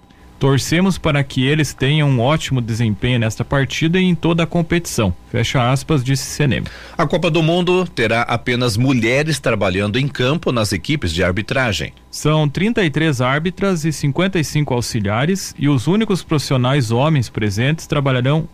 Torcemos 0.41 0.97
para 0.97 1.23
que 1.23 1.45
eles 1.45 1.71
tenham 1.71 2.09
um 2.09 2.19
ótimo 2.19 2.61
desempenho 2.61 3.19
nesta 3.19 3.45
partida 3.45 3.99
e 3.99 4.03
em 4.03 4.15
toda 4.15 4.41
a 4.41 4.47
competição. 4.47 5.13
Fecha 5.29 5.71
aspas, 5.71 6.03
disse 6.03 6.23
Senem. 6.23 6.63
A 6.97 7.05
Copa 7.05 7.29
do 7.29 7.43
Mundo 7.43 7.85
terá 7.85 8.23
apenas 8.23 8.75
mulheres 8.75 9.39
trabalhando 9.39 9.99
em 9.99 10.07
campo 10.07 10.51
nas 10.51 10.73
equipes 10.73 11.13
de 11.13 11.23
arbitragem. 11.23 11.93
São 12.09 12.49
33 12.49 13.21
árbitras 13.21 13.85
e 13.85 13.93
55 13.93 14.73
auxiliares 14.73 15.53
e 15.59 15.69
os 15.69 15.85
únicos 15.85 16.23
profissionais 16.23 16.89
homens 16.89 17.29
presentes 17.29 17.85
trabalharão 17.85 18.49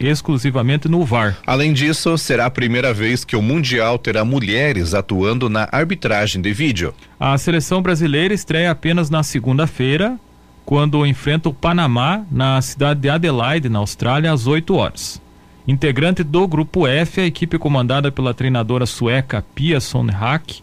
exclusivamente 0.00 0.88
no 0.88 1.04
VAR. 1.04 1.36
Além 1.46 1.74
disso, 1.74 2.16
será 2.16 2.46
a 2.46 2.50
primeira 2.50 2.94
vez 2.94 3.22
que 3.22 3.36
o 3.36 3.42
Mundial 3.42 3.98
terá 3.98 4.24
mulheres 4.24 4.94
atuando 4.94 5.50
na 5.50 5.68
arbitragem 5.70 6.40
de 6.40 6.54
vídeo. 6.54 6.94
A 7.20 7.36
seleção 7.36 7.82
brasileira 7.82 8.32
estreia 8.32 8.70
apenas 8.70 9.10
na 9.10 9.22
segunda-feira, 9.22 10.18
quando 10.66 11.06
enfrenta 11.06 11.48
o 11.48 11.54
Panamá 11.54 12.24
na 12.30 12.60
cidade 12.60 13.00
de 13.00 13.08
Adelaide, 13.08 13.68
na 13.68 13.78
Austrália, 13.78 14.32
às 14.32 14.48
8 14.48 14.74
horas. 14.74 15.22
Integrante 15.66 16.22
do 16.22 16.46
grupo 16.46 16.86
F, 16.86 17.20
a 17.20 17.26
equipe 17.26 17.58
comandada 17.58 18.12
pela 18.12 18.34
treinadora 18.34 18.86
sueca 18.86 19.44
Pia 19.54 19.80
Sondhag, 19.80 20.60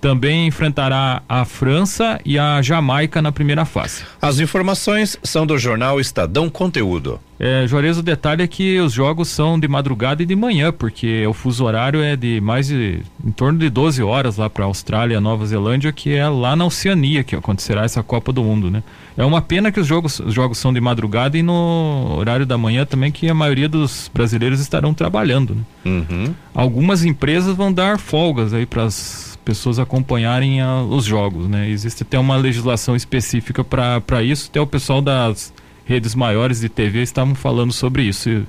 também 0.00 0.46
enfrentará 0.46 1.22
a 1.28 1.44
França 1.44 2.20
e 2.24 2.38
a 2.38 2.60
Jamaica 2.62 3.22
na 3.22 3.32
primeira 3.32 3.64
fase. 3.64 4.04
As 4.20 4.38
informações 4.38 5.18
são 5.22 5.46
do 5.46 5.58
jornal 5.58 5.98
Estadão 5.98 6.48
Conteúdo. 6.48 7.18
É, 7.42 7.66
Juarez, 7.66 7.96
o 7.96 8.02
detalhe 8.02 8.42
é 8.42 8.46
que 8.46 8.78
os 8.80 8.92
jogos 8.92 9.28
são 9.28 9.58
de 9.58 9.66
madrugada 9.66 10.22
e 10.22 10.26
de 10.26 10.36
manhã, 10.36 10.70
porque 10.70 11.26
o 11.26 11.32
fuso 11.32 11.64
horário 11.64 12.02
é 12.02 12.14
de 12.14 12.38
mais 12.38 12.68
de 12.68 13.00
em 13.24 13.32
torno 13.32 13.58
de 13.58 13.70
12 13.70 14.02
horas 14.02 14.36
lá 14.36 14.50
para 14.50 14.64
a 14.64 14.66
Austrália 14.66 15.16
e 15.16 15.20
Nova 15.20 15.46
Zelândia, 15.46 15.90
que 15.90 16.12
é 16.12 16.28
lá 16.28 16.54
na 16.54 16.66
Oceania 16.66 17.24
que 17.24 17.34
acontecerá 17.34 17.82
essa 17.82 18.02
Copa 18.02 18.30
do 18.30 18.42
Mundo, 18.42 18.70
né? 18.70 18.82
É 19.16 19.24
uma 19.24 19.40
pena 19.40 19.72
que 19.72 19.80
os 19.80 19.86
jogos, 19.86 20.20
os 20.20 20.34
jogos 20.34 20.58
são 20.58 20.70
de 20.70 20.82
madrugada 20.82 21.38
e 21.38 21.42
no 21.42 22.14
horário 22.18 22.44
da 22.44 22.58
manhã 22.58 22.84
também, 22.84 23.10
que 23.10 23.26
a 23.26 23.34
maioria 23.34 23.70
dos 23.70 24.10
brasileiros 24.12 24.60
estarão 24.60 24.92
trabalhando, 24.92 25.54
né? 25.54 25.62
Uhum. 25.86 26.34
Algumas 26.54 27.06
empresas 27.06 27.56
vão 27.56 27.72
dar 27.72 27.98
folgas 27.98 28.52
aí 28.52 28.66
para 28.66 28.84
as 28.84 29.38
pessoas 29.46 29.78
acompanharem 29.78 30.60
a, 30.60 30.82
os 30.82 31.06
jogos, 31.06 31.48
né? 31.48 31.70
Existe 31.70 32.02
até 32.02 32.18
uma 32.18 32.36
legislação 32.36 32.94
específica 32.94 33.64
para 33.64 34.22
isso, 34.22 34.48
até 34.50 34.60
o 34.60 34.66
pessoal 34.66 35.00
das 35.00 35.54
redes 35.90 36.14
maiores 36.14 36.60
de 36.60 36.68
TV 36.68 37.02
estavam 37.02 37.34
falando 37.34 37.72
sobre 37.72 38.04
isso 38.04 38.46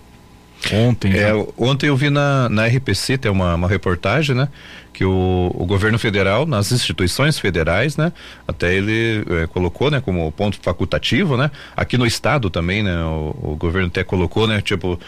ontem. 0.71 1.11
É, 1.17 1.33
ontem 1.57 1.87
eu 1.87 1.97
vi 1.97 2.11
na, 2.11 2.47
na 2.47 2.67
RPC, 2.67 3.17
tem 3.17 3.31
uma, 3.31 3.55
uma 3.55 3.67
reportagem, 3.67 4.35
né? 4.35 4.47
Que 4.93 5.03
o, 5.03 5.51
o 5.55 5.65
governo 5.65 5.97
federal, 5.97 6.45
nas 6.45 6.71
instituições 6.71 7.39
federais, 7.39 7.97
né? 7.97 8.13
Até 8.47 8.75
ele 8.75 9.25
é, 9.27 9.47
colocou, 9.47 9.89
né? 9.89 9.99
Como 9.99 10.31
ponto 10.31 10.59
facultativo, 10.61 11.35
né? 11.35 11.49
Aqui 11.75 11.97
no 11.97 12.05
estado 12.05 12.47
também, 12.51 12.83
né? 12.83 13.03
O, 13.03 13.53
o 13.53 13.55
governo 13.55 13.87
até 13.87 14.03
colocou, 14.03 14.45
né? 14.47 14.61
Tipo, 14.61 14.99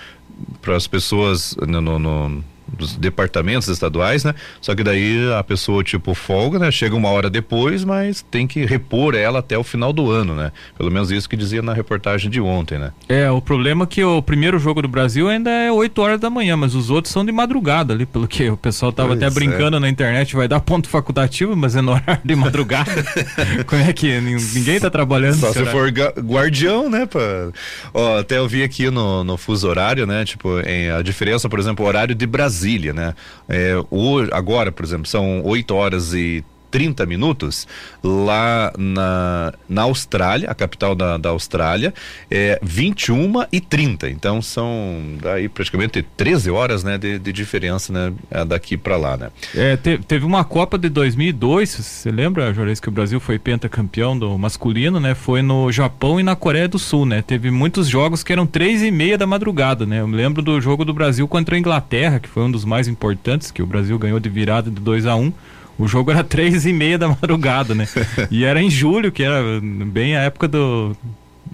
para 0.59 0.75
as 0.75 0.87
pessoas 0.87 1.55
no, 1.67 1.79
no, 1.81 1.99
no 1.99 2.43
dos 2.73 2.95
departamentos 2.95 3.67
estaduais, 3.67 4.23
né? 4.23 4.33
Só 4.61 4.75
que 4.75 4.83
daí 4.83 5.31
a 5.33 5.43
pessoa 5.43 5.83
tipo 5.83 6.13
folga, 6.13 6.59
né? 6.59 6.71
Chega 6.71 6.95
uma 6.95 7.09
hora 7.09 7.29
depois, 7.29 7.83
mas 7.83 8.21
tem 8.21 8.47
que 8.47 8.65
repor 8.65 9.15
ela 9.15 9.39
até 9.39 9.57
o 9.57 9.63
final 9.63 9.93
do 9.93 10.09
ano, 10.09 10.35
né? 10.35 10.51
Pelo 10.77 10.91
menos 10.91 11.11
isso 11.11 11.29
que 11.29 11.37
dizia 11.37 11.61
na 11.61 11.73
reportagem 11.73 12.29
de 12.29 12.41
ontem, 12.41 12.79
né? 12.79 12.91
É, 13.07 13.29
o 13.29 13.41
problema 13.41 13.83
é 13.83 13.87
que 13.87 14.03
o 14.03 14.21
primeiro 14.21 14.57
jogo 14.59 14.81
do 14.81 14.87
Brasil 14.87 15.29
ainda 15.29 15.49
é 15.49 15.71
8 15.71 16.01
horas 16.01 16.19
da 16.19 16.29
manhã, 16.29 16.57
mas 16.57 16.75
os 16.75 16.89
outros 16.89 17.13
são 17.13 17.25
de 17.25 17.31
madrugada 17.31 17.93
ali, 17.93 18.05
pelo 18.05 18.27
que 18.27 18.49
o 18.49 18.57
pessoal 18.57 18.91
tava 18.91 19.09
pois 19.09 19.21
até 19.21 19.27
é. 19.27 19.29
brincando 19.29 19.79
na 19.79 19.89
internet, 19.89 20.35
vai 20.35 20.47
dar 20.47 20.59
ponto 20.59 20.89
facultativo, 20.89 21.55
mas 21.55 21.75
é 21.75 21.81
no 21.81 21.91
horário 21.91 22.21
de 22.23 22.35
madrugada. 22.35 22.91
Como 23.67 23.81
é 23.81 23.93
que 23.93 24.19
ninguém 24.19 24.79
tá 24.79 24.89
trabalhando? 24.89 25.35
Só 25.35 25.53
se 25.53 25.65
for 25.65 25.89
guardião, 25.89 26.89
né? 26.89 27.05
Pra... 27.05 27.51
Ó, 27.93 28.19
até 28.19 28.37
eu 28.37 28.47
vi 28.47 28.63
aqui 28.63 28.89
no, 28.89 29.23
no 29.23 29.37
fuso 29.37 29.67
horário, 29.67 30.05
né? 30.05 30.25
Tipo, 30.25 30.59
em, 30.61 30.89
a 30.89 31.01
diferença, 31.01 31.47
por 31.47 31.59
exemplo, 31.59 31.85
o 31.85 31.87
horário 31.87 32.15
de 32.15 32.25
Brasília 32.25 32.62
Brasília, 32.63 32.93
né? 32.93 33.13
É, 33.47 33.73
hoje, 33.91 34.29
agora, 34.31 34.71
por 34.71 34.85
exemplo, 34.85 35.05
são 35.05 35.43
8 35.43 35.75
horas 35.75 36.13
e 36.13 36.43
30 36.73 37.05
minutos, 37.05 37.67
lá 38.03 38.73
na, 38.75 39.53
na 39.69 39.83
Austrália, 39.83 40.49
a 40.49 40.55
capital 40.55 40.95
da, 40.95 41.17
da 41.17 41.29
Austrália, 41.29 41.93
é 42.31 42.59
21 42.63 43.45
e 43.51 43.61
30. 43.61 44.09
Então 44.09 44.41
são 44.41 45.03
daí 45.21 45.47
praticamente 45.47 46.01
13 46.01 46.49
horas 46.49 46.83
né, 46.83 46.97
de, 46.97 47.19
de 47.19 47.31
diferença 47.31 47.93
né, 47.93 48.11
daqui 48.47 48.75
para 48.75 48.97
lá. 48.97 49.15
Né? 49.15 49.29
É, 49.53 49.77
te, 49.77 49.99
teve 49.99 50.25
uma 50.25 50.43
Copa 50.43 50.75
de 50.79 50.89
2002, 50.89 51.69
você 51.69 52.09
lembra, 52.09 52.51
Juarez, 52.51 52.79
que 52.79 52.89
o 52.89 52.91
Brasil 52.91 53.19
foi 53.19 53.37
pentacampeão 53.37 54.17
do 54.17 54.35
masculino, 54.35 54.99
né? 54.99 55.13
Foi 55.13 55.43
no 55.43 55.71
Japão 55.71 56.19
e 56.19 56.23
na 56.23 56.35
Coreia 56.35 56.67
do 56.67 56.79
Sul, 56.79 57.05
né? 57.05 57.21
Teve 57.21 57.51
muitos 57.51 57.87
jogos 57.87 58.23
que 58.23 58.33
eram 58.33 58.47
três 58.47 58.81
e 58.81 58.89
meia 58.89 59.15
da 59.15 59.27
madrugada, 59.27 59.85
né? 59.85 60.01
Eu 60.01 60.07
me 60.07 60.17
lembro 60.17 60.41
do 60.41 60.59
jogo 60.59 60.83
do 60.83 60.93
Brasil 60.93 61.27
contra 61.27 61.55
a 61.55 61.59
Inglaterra, 61.59 62.19
que 62.19 62.27
foi 62.27 62.41
um 62.41 62.51
dos 62.51 62.65
mais 62.65 62.87
importantes, 62.87 63.51
que 63.51 63.61
o 63.61 63.67
Brasil 63.67 63.97
ganhou 63.99 64.19
de 64.19 64.27
virada 64.27 64.71
de 64.71 64.79
2 64.79 65.05
a 65.05 65.15
1 65.15 65.21
um. 65.21 65.33
O 65.77 65.87
jogo 65.87 66.11
era 66.11 66.23
três 66.25 66.65
e 66.65 66.73
meia 66.73 66.97
da 66.97 67.07
madrugada, 67.07 67.73
né? 67.73 67.87
e 68.29 68.43
era 68.43 68.61
em 68.61 68.69
julho, 68.69 69.11
que 69.11 69.23
era 69.23 69.41
bem 69.61 70.15
a 70.15 70.21
época 70.21 70.47
do 70.47 70.95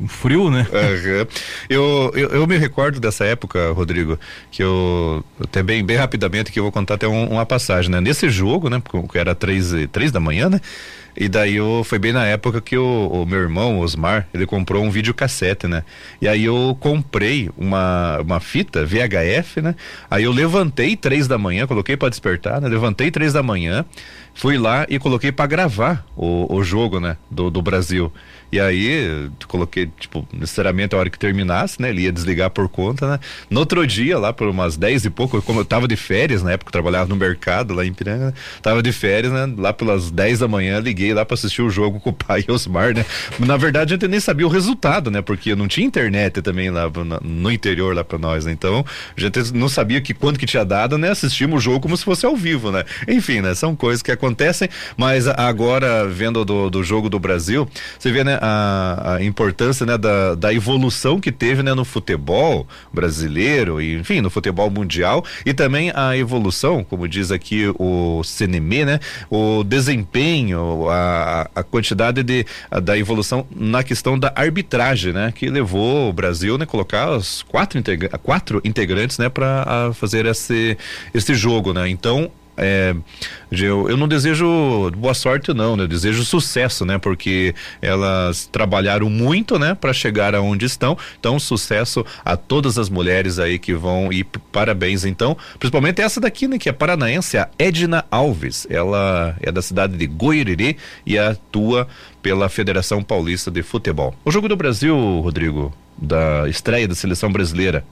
frio, 0.08 0.49
né? 0.49 0.65
Uhum. 0.71 1.28
Eu, 1.69 2.12
eu, 2.15 2.30
eu, 2.30 2.47
me 2.47 2.58
recordo 2.58 2.99
dessa 2.99 3.25
época, 3.25 3.71
Rodrigo, 3.71 4.17
que 4.52 4.63
eu 4.63 5.23
até 5.41 5.62
bem, 5.62 5.84
bem 5.84 5.97
rapidamente 5.97 6.52
que 6.52 6.60
eu 6.60 6.63
vou 6.63 6.71
contar 6.71 6.95
até 6.95 7.08
um, 7.08 7.28
uma 7.28 7.45
passagem, 7.45 7.91
né? 7.91 7.99
Nesse 7.99 8.30
jogo, 8.30 8.69
né? 8.69 8.82
Porque 8.84 9.17
era 9.17 9.36
três, 9.36 9.73
três 9.91 10.12
da 10.12 10.19
manhã, 10.19 10.49
né? 10.49 10.62
E 11.19 11.28
daí 11.28 11.56
eu, 11.56 11.84
foi 11.84 11.99
bem 11.99 12.13
na 12.13 12.25
época 12.25 12.62
que 12.62 12.78
o, 12.78 13.08
o 13.08 13.25
meu 13.25 13.39
irmão, 13.39 13.80
Osmar, 13.80 14.28
ele 14.34 14.45
comprou 14.45 14.84
um 14.84 14.89
videocassete, 14.89 15.67
né? 15.67 15.84
E 16.21 16.28
aí 16.28 16.45
eu 16.45 16.78
comprei 16.80 17.49
uma, 17.58 18.19
uma 18.21 18.39
fita 18.39 18.86
VHF, 18.86 19.62
né? 19.62 19.75
Aí 20.10 20.23
eu 20.23 20.32
levantei 20.32 20.95
três 20.95 21.28
da 21.28 21.38
manhã, 21.38 21.67
coloquei 21.67 21.97
para 21.97 22.08
despertar, 22.08 22.62
né? 22.62 22.69
Levantei 22.69 23.12
três 23.12 23.34
da 23.34 23.43
manhã, 23.43 23.84
fui 24.34 24.58
lá 24.58 24.86
e 24.88 24.97
coloquei 24.97 25.32
para 25.32 25.45
gravar 25.45 26.06
o, 26.15 26.56
o 26.56 26.63
jogo, 26.63 27.02
né? 27.02 27.17
Do, 27.30 27.49
do 27.49 27.62
Brasil. 27.62 28.12
E 28.51 28.59
aí, 28.59 29.29
coloquei, 29.47 29.91
tipo, 29.99 30.27
necessariamente 30.33 30.95
a 30.95 30.97
hora 30.97 31.09
que 31.09 31.19
terminasse, 31.19 31.81
né? 31.81 31.89
Ele 31.89 32.01
ia 32.01 32.12
desligar 32.12 32.49
por 32.49 32.67
conta, 32.67 33.07
né? 33.07 33.19
No 33.49 33.59
outro 33.59 33.85
dia, 33.85 34.17
lá 34.17 34.33
por 34.33 34.47
umas 34.47 34.75
10 34.75 35.05
e 35.05 35.09
pouco, 35.09 35.41
como 35.41 35.59
eu 35.59 35.65
tava 35.65 35.88
de 35.88 35.95
férias 35.95 36.41
na 36.41 36.51
época, 36.53 36.71
trabalhava 36.71 37.07
no 37.07 37.15
mercado 37.15 37.73
lá 37.73 37.85
em 37.85 37.93
Piranga, 37.93 38.27
né? 38.27 38.33
tava 38.62 38.81
de 38.81 38.91
férias, 38.91 39.31
né? 39.31 39.53
Lá 39.57 39.71
pelas 39.71 40.09
10 40.09 40.39
da 40.39 40.47
manhã, 40.47 40.79
liguei 40.79 41.13
lá 41.13 41.23
para 41.23 41.35
assistir 41.35 41.62
o 41.62 41.69
jogo 41.69 41.99
com 41.99 42.09
o 42.09 42.13
pai 42.13 42.43
e 42.47 42.51
Osmar, 42.51 42.95
né? 42.95 43.05
Na 43.39 43.55
verdade, 43.55 43.93
a 43.93 43.97
gente 43.97 44.07
nem 44.07 44.19
sabia 44.19 44.47
o 44.47 44.49
resultado, 44.49 45.12
né? 45.12 45.21
Porque 45.21 45.53
não 45.55 45.67
tinha 45.67 45.85
internet 45.85 46.41
também 46.41 46.71
lá 46.71 46.89
no 47.21 47.51
interior 47.51 47.95
lá 47.95 48.03
para 48.03 48.17
nós, 48.17 48.45
né? 48.45 48.51
Então, 48.51 48.83
a 49.15 49.21
gente 49.21 49.53
não 49.53 49.69
sabia 49.69 50.01
que 50.01 50.13
quanto 50.13 50.39
que 50.39 50.45
tinha 50.45 50.65
dado, 50.65 50.97
né? 50.97 51.12
Assistimos 51.12 51.59
o 51.59 51.62
jogo 51.62 51.79
como 51.79 51.95
se 51.95 52.03
fosse 52.03 52.25
ao 52.25 52.35
vivo, 52.35 52.71
né? 52.71 52.83
Enfim, 53.07 53.41
né? 53.41 53.53
São 53.53 53.75
coisas 53.75 54.01
que 54.01 54.12
acontecem, 54.12 54.69
mas 54.97 55.27
agora, 55.27 56.07
vendo 56.07 56.43
do, 56.43 56.69
do 56.69 56.83
jogo 56.83 57.09
do 57.09 57.19
Brasil, 57.19 57.69
você 57.97 58.12
vê, 58.12 58.23
né? 58.23 58.38
A, 58.39 59.15
a 59.15 59.23
importância 59.23 59.86
né, 59.86 59.97
da, 59.97 60.36
da 60.36 60.54
evolução 60.54 61.19
que 61.19 61.32
teve 61.32 61.62
né, 61.62 61.73
no 61.73 61.86
futebol 61.86 62.67
brasileiro 62.93 63.82
e 63.82 63.97
enfim 63.97 64.21
no 64.21 64.30
futebol 64.30 64.69
mundial 64.69 65.23
e 65.45 65.54
também 65.54 65.91
a 65.93 66.15
evolução 66.17 66.84
como 66.84 67.08
diz 67.08 67.32
aqui 67.32 67.71
o 67.78 68.21
CNM 68.23 68.86
né 68.86 68.99
o 69.30 69.63
desempenho 69.63 70.89
a, 70.89 71.49
a 71.54 71.63
quantidade 71.63 72.23
de 72.23 72.45
a, 72.71 72.80
da 72.80 72.97
evolução 72.97 73.45
na 73.56 73.84
questão 73.84 74.17
da 74.17 74.32
arbitragem 74.36 75.13
né 75.13 75.32
que 75.36 75.49
levou 75.49 76.10
o 76.10 76.13
Brasil 76.13 76.58
né 76.58 76.65
colocar 76.65 77.12
os 77.12 77.43
quatro, 77.43 77.78
integra 77.78 78.10
quatro 78.19 78.62
integrantes 78.63 79.17
né 79.17 79.30
para 79.30 79.91
fazer 79.93 80.25
esse 80.25 80.78
esse 81.13 81.34
jogo 81.34 81.73
né. 81.73 81.89
Então 81.89 82.32
é, 82.60 82.95
eu, 83.52 83.89
eu 83.89 83.98
não 83.98 84.08
desejo 84.08 84.91
boa 84.98 85.13
sorte 85.13 85.54
não, 85.54 85.76
né? 85.76 85.84
Eu 85.84 85.88
desejo 85.88 86.24
sucesso, 86.24 86.86
né? 86.86 86.98
Porque 86.98 87.56
elas 87.82 88.48
trabalharam 88.52 89.10
muito, 89.10 89.58
né? 89.58 89.74
Para 89.74 89.93
chegar 89.93 90.36
aonde 90.36 90.65
estão. 90.65 90.98
Então, 91.19 91.39
sucesso 91.39 92.06
a 92.24 92.36
todas 92.36 92.78
as 92.78 92.89
mulheres 92.89 93.39
aí 93.39 93.58
que 93.58 93.74
vão 93.74 94.12
e 94.12 94.24
parabéns 94.24 95.06
então, 95.06 95.38
principalmente 95.58 96.02
essa 96.02 96.19
daqui, 96.19 96.48
né? 96.48 96.58
Que 96.58 96.69
é 96.69 96.72
paranaense, 96.72 97.38
a 97.38 97.50
Edna 97.58 98.06
Alves. 98.12 98.67
Ela 98.69 99.36
é 99.41 99.52
da 99.52 99.62
cidade 99.62 99.98
de 99.98 100.06
Goiânia 100.08 100.76
e 101.06 101.17
atua 101.17 101.88
pela 102.22 102.50
Federação 102.50 103.02
Paulista 103.02 103.50
de 103.50 103.63
Futebol. 103.63 104.13
O 104.24 104.32
jogo 104.32 104.48
do 104.48 104.56
Brasil, 104.56 104.95
Rodrigo, 105.22 105.74
da 105.98 106.48
estreia 106.48 106.88
da 106.88 106.95
seleção 106.95 107.32
brasileira, 107.32 107.84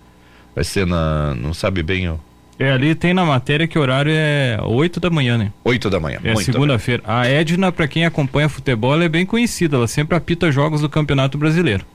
vai 0.53 0.63
ser 0.63 0.85
na, 0.85 1.35
não 1.35 1.53
sabe 1.53 1.83
bem 1.83 2.09
o 2.09 2.19
é, 2.59 2.71
ali 2.71 2.95
tem 2.95 3.13
na 3.13 3.23
matéria 3.23 3.67
que 3.67 3.77
o 3.77 3.81
horário 3.81 4.11
é 4.13 4.57
8 4.63 4.99
da 4.99 5.09
manhã, 5.09 5.37
né? 5.37 5.51
8 5.63 5.89
da 5.89 5.99
manhã. 5.99 6.19
É 6.23 6.35
segunda-feira. 6.37 7.03
A 7.05 7.27
Edna, 7.27 7.71
para 7.71 7.87
quem 7.87 8.05
acompanha 8.05 8.49
futebol, 8.49 8.93
ela 8.93 9.03
é 9.05 9.09
bem 9.09 9.25
conhecida. 9.25 9.77
Ela 9.77 9.87
sempre 9.87 10.17
apita 10.17 10.51
jogos 10.51 10.81
do 10.81 10.89
Campeonato 10.89 11.37
Brasileiro. 11.37 11.85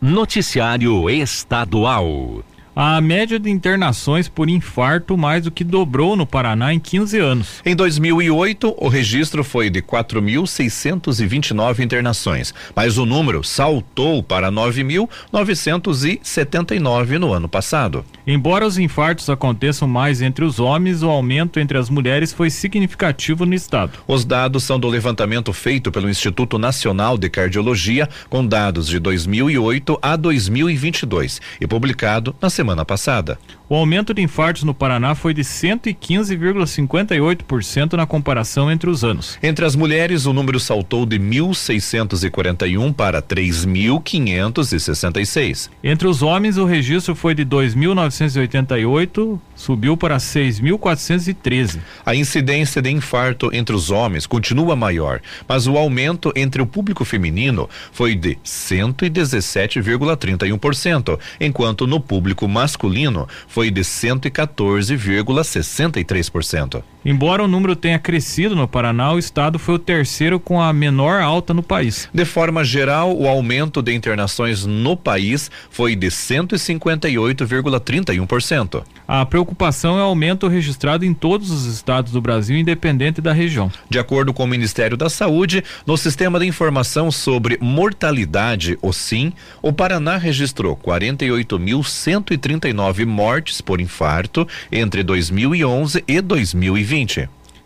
Noticiário 0.00 1.08
Estadual. 1.08 2.42
A 2.74 3.00
média 3.00 3.38
de 3.38 3.48
internações 3.50 4.28
por 4.28 4.48
infarto 4.48 5.16
mais 5.16 5.42
do 5.42 5.50
que 5.50 5.64
dobrou 5.64 6.14
no 6.14 6.24
Paraná 6.24 6.72
em 6.72 6.78
15 6.78 7.18
anos. 7.18 7.60
Em 7.66 7.74
2008, 7.74 8.76
o 8.78 8.86
registro 8.86 9.42
foi 9.42 9.68
de 9.68 9.82
4.629 9.82 11.80
internações, 11.80 12.54
mas 12.74 12.96
o 12.96 13.04
número 13.04 13.42
saltou 13.42 14.22
para 14.22 14.52
9.979 14.52 17.18
no 17.18 17.32
ano 17.32 17.48
passado. 17.48 18.04
Embora 18.24 18.64
os 18.64 18.78
infartos 18.78 19.28
aconteçam 19.28 19.88
mais 19.88 20.22
entre 20.22 20.44
os 20.44 20.60
homens, 20.60 21.02
o 21.02 21.10
aumento 21.10 21.58
entre 21.58 21.76
as 21.76 21.90
mulheres 21.90 22.32
foi 22.32 22.50
significativo 22.50 23.44
no 23.44 23.54
estado. 23.54 23.98
Os 24.06 24.24
dados 24.24 24.62
são 24.62 24.78
do 24.78 24.86
levantamento 24.86 25.52
feito 25.52 25.90
pelo 25.90 26.08
Instituto 26.08 26.56
Nacional 26.56 27.18
de 27.18 27.28
Cardiologia, 27.28 28.08
com 28.28 28.46
dados 28.46 28.86
de 28.86 29.00
2008 29.00 29.98
a 30.00 30.14
2022 30.14 31.40
e 31.60 31.66
publicado 31.66 32.32
na 32.40 32.48
semana 32.60 32.84
passada. 32.84 33.38
O 33.70 33.74
aumento 33.74 34.12
de 34.12 34.20
infartos 34.20 34.64
no 34.64 34.74
Paraná 34.74 35.14
foi 35.14 35.32
de 35.32 35.40
115,58% 35.42 37.94
na 37.94 38.04
comparação 38.04 38.70
entre 38.70 38.90
os 38.90 39.02
anos. 39.02 39.38
Entre 39.42 39.64
as 39.64 39.74
mulheres, 39.74 40.26
o 40.26 40.34
número 40.34 40.60
saltou 40.60 41.06
de 41.06 41.18
1.641 41.18 42.92
para 42.92 43.22
3.566. 43.22 45.70
Entre 45.82 46.06
os 46.06 46.20
homens, 46.20 46.58
o 46.58 46.66
registro 46.66 47.14
foi 47.14 47.34
de 47.34 47.46
2.988, 47.46 49.40
subiu 49.54 49.96
para 49.96 50.18
6.413. 50.18 51.78
A 52.04 52.14
incidência 52.14 52.82
de 52.82 52.90
infarto 52.90 53.48
entre 53.54 53.74
os 53.74 53.90
homens 53.90 54.26
continua 54.26 54.76
maior, 54.76 55.22
mas 55.48 55.66
o 55.66 55.78
aumento 55.78 56.30
entre 56.36 56.60
o 56.60 56.66
público 56.66 57.06
feminino 57.06 57.70
foi 57.92 58.14
de 58.14 58.36
117,31%, 58.44 61.18
enquanto 61.40 61.86
no 61.86 62.00
público 62.00 62.48
masculino 62.50 63.26
foi 63.48 63.70
de 63.70 63.82
114,63%. 63.82 66.82
Embora 67.02 67.42
o 67.42 67.48
número 67.48 67.74
tenha 67.74 67.98
crescido 67.98 68.54
no 68.54 68.68
Paraná, 68.68 69.12
o 69.12 69.18
estado 69.18 69.58
foi 69.58 69.76
o 69.76 69.78
terceiro 69.78 70.38
com 70.38 70.60
a 70.60 70.70
menor 70.70 71.22
alta 71.22 71.54
no 71.54 71.62
país. 71.62 72.10
De 72.12 72.26
forma 72.26 72.62
geral, 72.62 73.16
o 73.16 73.26
aumento 73.26 73.80
de 73.80 73.94
internações 73.94 74.66
no 74.66 74.94
país 74.94 75.50
foi 75.70 75.96
de 75.96 76.08
158,31%. 76.08 78.84
A 79.08 79.24
preocupação 79.24 79.98
é 79.98 80.02
o 80.02 80.04
aumento 80.04 80.46
registrado 80.46 81.06
em 81.06 81.14
todos 81.14 81.50
os 81.50 81.64
estados 81.64 82.12
do 82.12 82.20
Brasil, 82.20 82.58
independente 82.58 83.22
da 83.22 83.32
região. 83.32 83.72
De 83.88 83.98
acordo 83.98 84.34
com 84.34 84.44
o 84.44 84.46
Ministério 84.46 84.96
da 84.96 85.08
Saúde, 85.08 85.64
no 85.86 85.96
sistema 85.96 86.38
de 86.38 86.46
informação 86.46 87.10
sobre 87.10 87.56
mortalidade, 87.62 88.78
o 88.82 88.92
SIM, 88.92 89.32
o 89.62 89.72
Paraná 89.72 90.18
registrou 90.18 90.76
48.139 90.76 93.06
mortes 93.06 93.62
por 93.62 93.80
infarto 93.80 94.46
entre 94.70 95.02
2011 95.02 96.04
e 96.06 96.20
2020. 96.20 96.89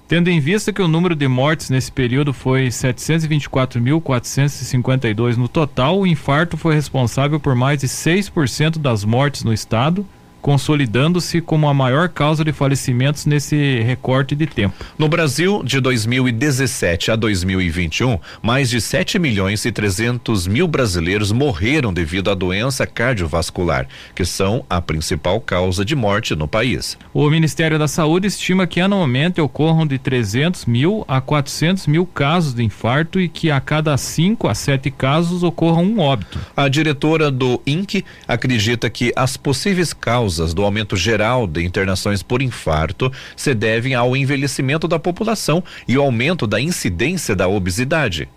Tendo 0.07 0.29
em 0.29 0.39
vista 0.39 0.71
que 0.73 0.83
o 0.83 0.89
número 0.89 1.17
de 1.17 1.27
mortes 1.27 1.71
nesse 1.71 1.91
período 1.91 2.35
foi 2.35 2.69
724.452 2.69 5.37
no 5.37 5.49
total, 5.49 5.99
o 5.99 6.07
infarto 6.07 6.57
foi 6.57 6.75
responsável 6.75 7.41
por 7.41 7.55
mais 7.55 7.81
de 7.81 7.89
6% 7.89 8.79
das 8.79 9.05
mortes 9.05 9.45
no 9.45 9.53
estado 9.53 10.07
consolidando-se 10.45 11.41
como 11.41 11.67
a 11.67 11.73
maior 11.73 12.07
causa 12.07 12.45
de 12.45 12.53
falecimentos 12.53 13.25
nesse 13.25 13.81
recorte 13.81 14.35
de 14.35 14.47
tempo. 14.47 14.75
No 14.99 15.09
Brasil, 15.09 15.63
de 15.65 15.81
2017 15.81 17.11
a 17.11 17.17
2021, 17.17 18.19
mais 18.43 18.69
de 18.69 18.79
7 18.79 19.19
milhões 19.19 19.65
e 19.65 19.73
300 19.73 20.47
mil 20.47 20.69
brasileiros 20.69 21.33
morreram 21.33 21.95
devido 21.95 22.31
à 22.31 22.35
doença 22.35 22.87
cardiovascular, 22.87 23.89
que 24.15 24.23
são 24.27 24.67
a 24.69 24.83
principal 24.83 25.41
causa 25.41 25.83
de 25.83 25.97
morte 25.97 26.37
no 26.37 26.47
país. 26.47 26.99
O 27.15 27.31
Ministério 27.31 27.79
da 27.79 27.89
Saúde 27.89 28.27
estima 28.27 28.67
que 28.67 28.83
anualmente 28.83 29.41
ocorram 29.41 29.87
de 29.87 29.99
300 29.99 30.67
mil 30.67 31.07
a 31.09 31.23
400 31.23 31.87
mil 31.87 32.05
casos 32.05 32.53
de 32.53 32.63
infarto 32.63 33.19
e 33.19 33.31
que 33.31 33.51
a 33.51 33.63
cada 33.63 33.97
5 33.97 34.47
a 34.47 34.55
7 34.55 34.91
casos 34.91 35.43
ocorram 35.43 35.85
um 35.85 36.01
óbito. 36.01 36.39
A 36.55 36.69
diretora 36.69 37.31
do 37.31 37.63
INC 37.67 38.05
acredita 38.29 38.91
que 38.91 39.11
as 39.17 39.39
possíveis 39.39 39.95
causas 39.95 40.34
causas 40.35 40.53
do 40.53 40.65
aumento 40.65 40.97
geral 40.97 41.47
de 41.47 41.65
internações 41.65 42.23
por 42.23 42.43
infarto 42.43 43.13
se 43.37 43.55
devem 43.55 43.95
ao 43.95 44.17
envelhecimento 44.17 44.89
da 44.89 44.99
população 44.99 45.63
e 45.87 45.97
o 45.97 46.03
aumento 46.03 46.47
da 46.47 46.61
incidência 46.61 47.37
da 47.37 47.47
obesidade. 47.47 48.29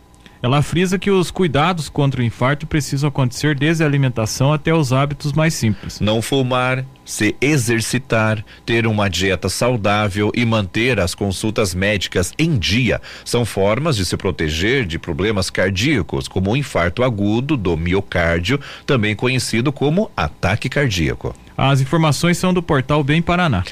Ela 0.42 0.62
frisa 0.62 1.00
que 1.00 1.10
os 1.10 1.32
cuidados 1.32 1.90
contra 1.90 2.22
o 2.22 2.24
infarto 2.24 2.68
precisam 2.68 3.10
acontecer 3.10 3.56
desde 3.56 3.84
a 3.84 3.88
alimentação 3.88 4.54
até 4.54 4.74
os 4.74 4.94
hábitos 4.94 5.34
mais 5.34 5.54
simples. 5.54 6.00
Não 6.00 6.22
fumar, 6.22 6.86
se 7.04 7.36
exercitar, 7.42 8.44
ter 8.66 8.86
uma 8.86 9.10
dieta 9.10 9.50
saudável 9.50 10.32
e 10.36 10.46
manter 10.46 11.00
as 11.00 11.16
consultas 11.16 11.74
médicas 11.74 12.34
em 12.38 12.58
dia 12.58 13.02
são 13.26 13.46
formas 13.46 13.96
de 13.96 14.06
se 14.06 14.16
proteger 14.16 14.86
de 14.86 15.00
problemas 15.00 15.50
cardíacos, 15.50 16.28
como 16.28 16.52
o 16.52 16.58
infarto 16.58 17.04
agudo 17.04 17.58
do 17.58 17.76
miocárdio, 17.76 18.60
também 18.86 19.16
conhecido 19.16 19.72
como 19.72 20.12
ataque 20.16 20.70
cardíaco. 20.70 21.34
As 21.58 21.82
informações 21.82 22.38
são 22.38 22.54
do 22.54 22.62
portal 22.62 23.04
Bem 23.04 23.22
Paraná. 23.22 23.64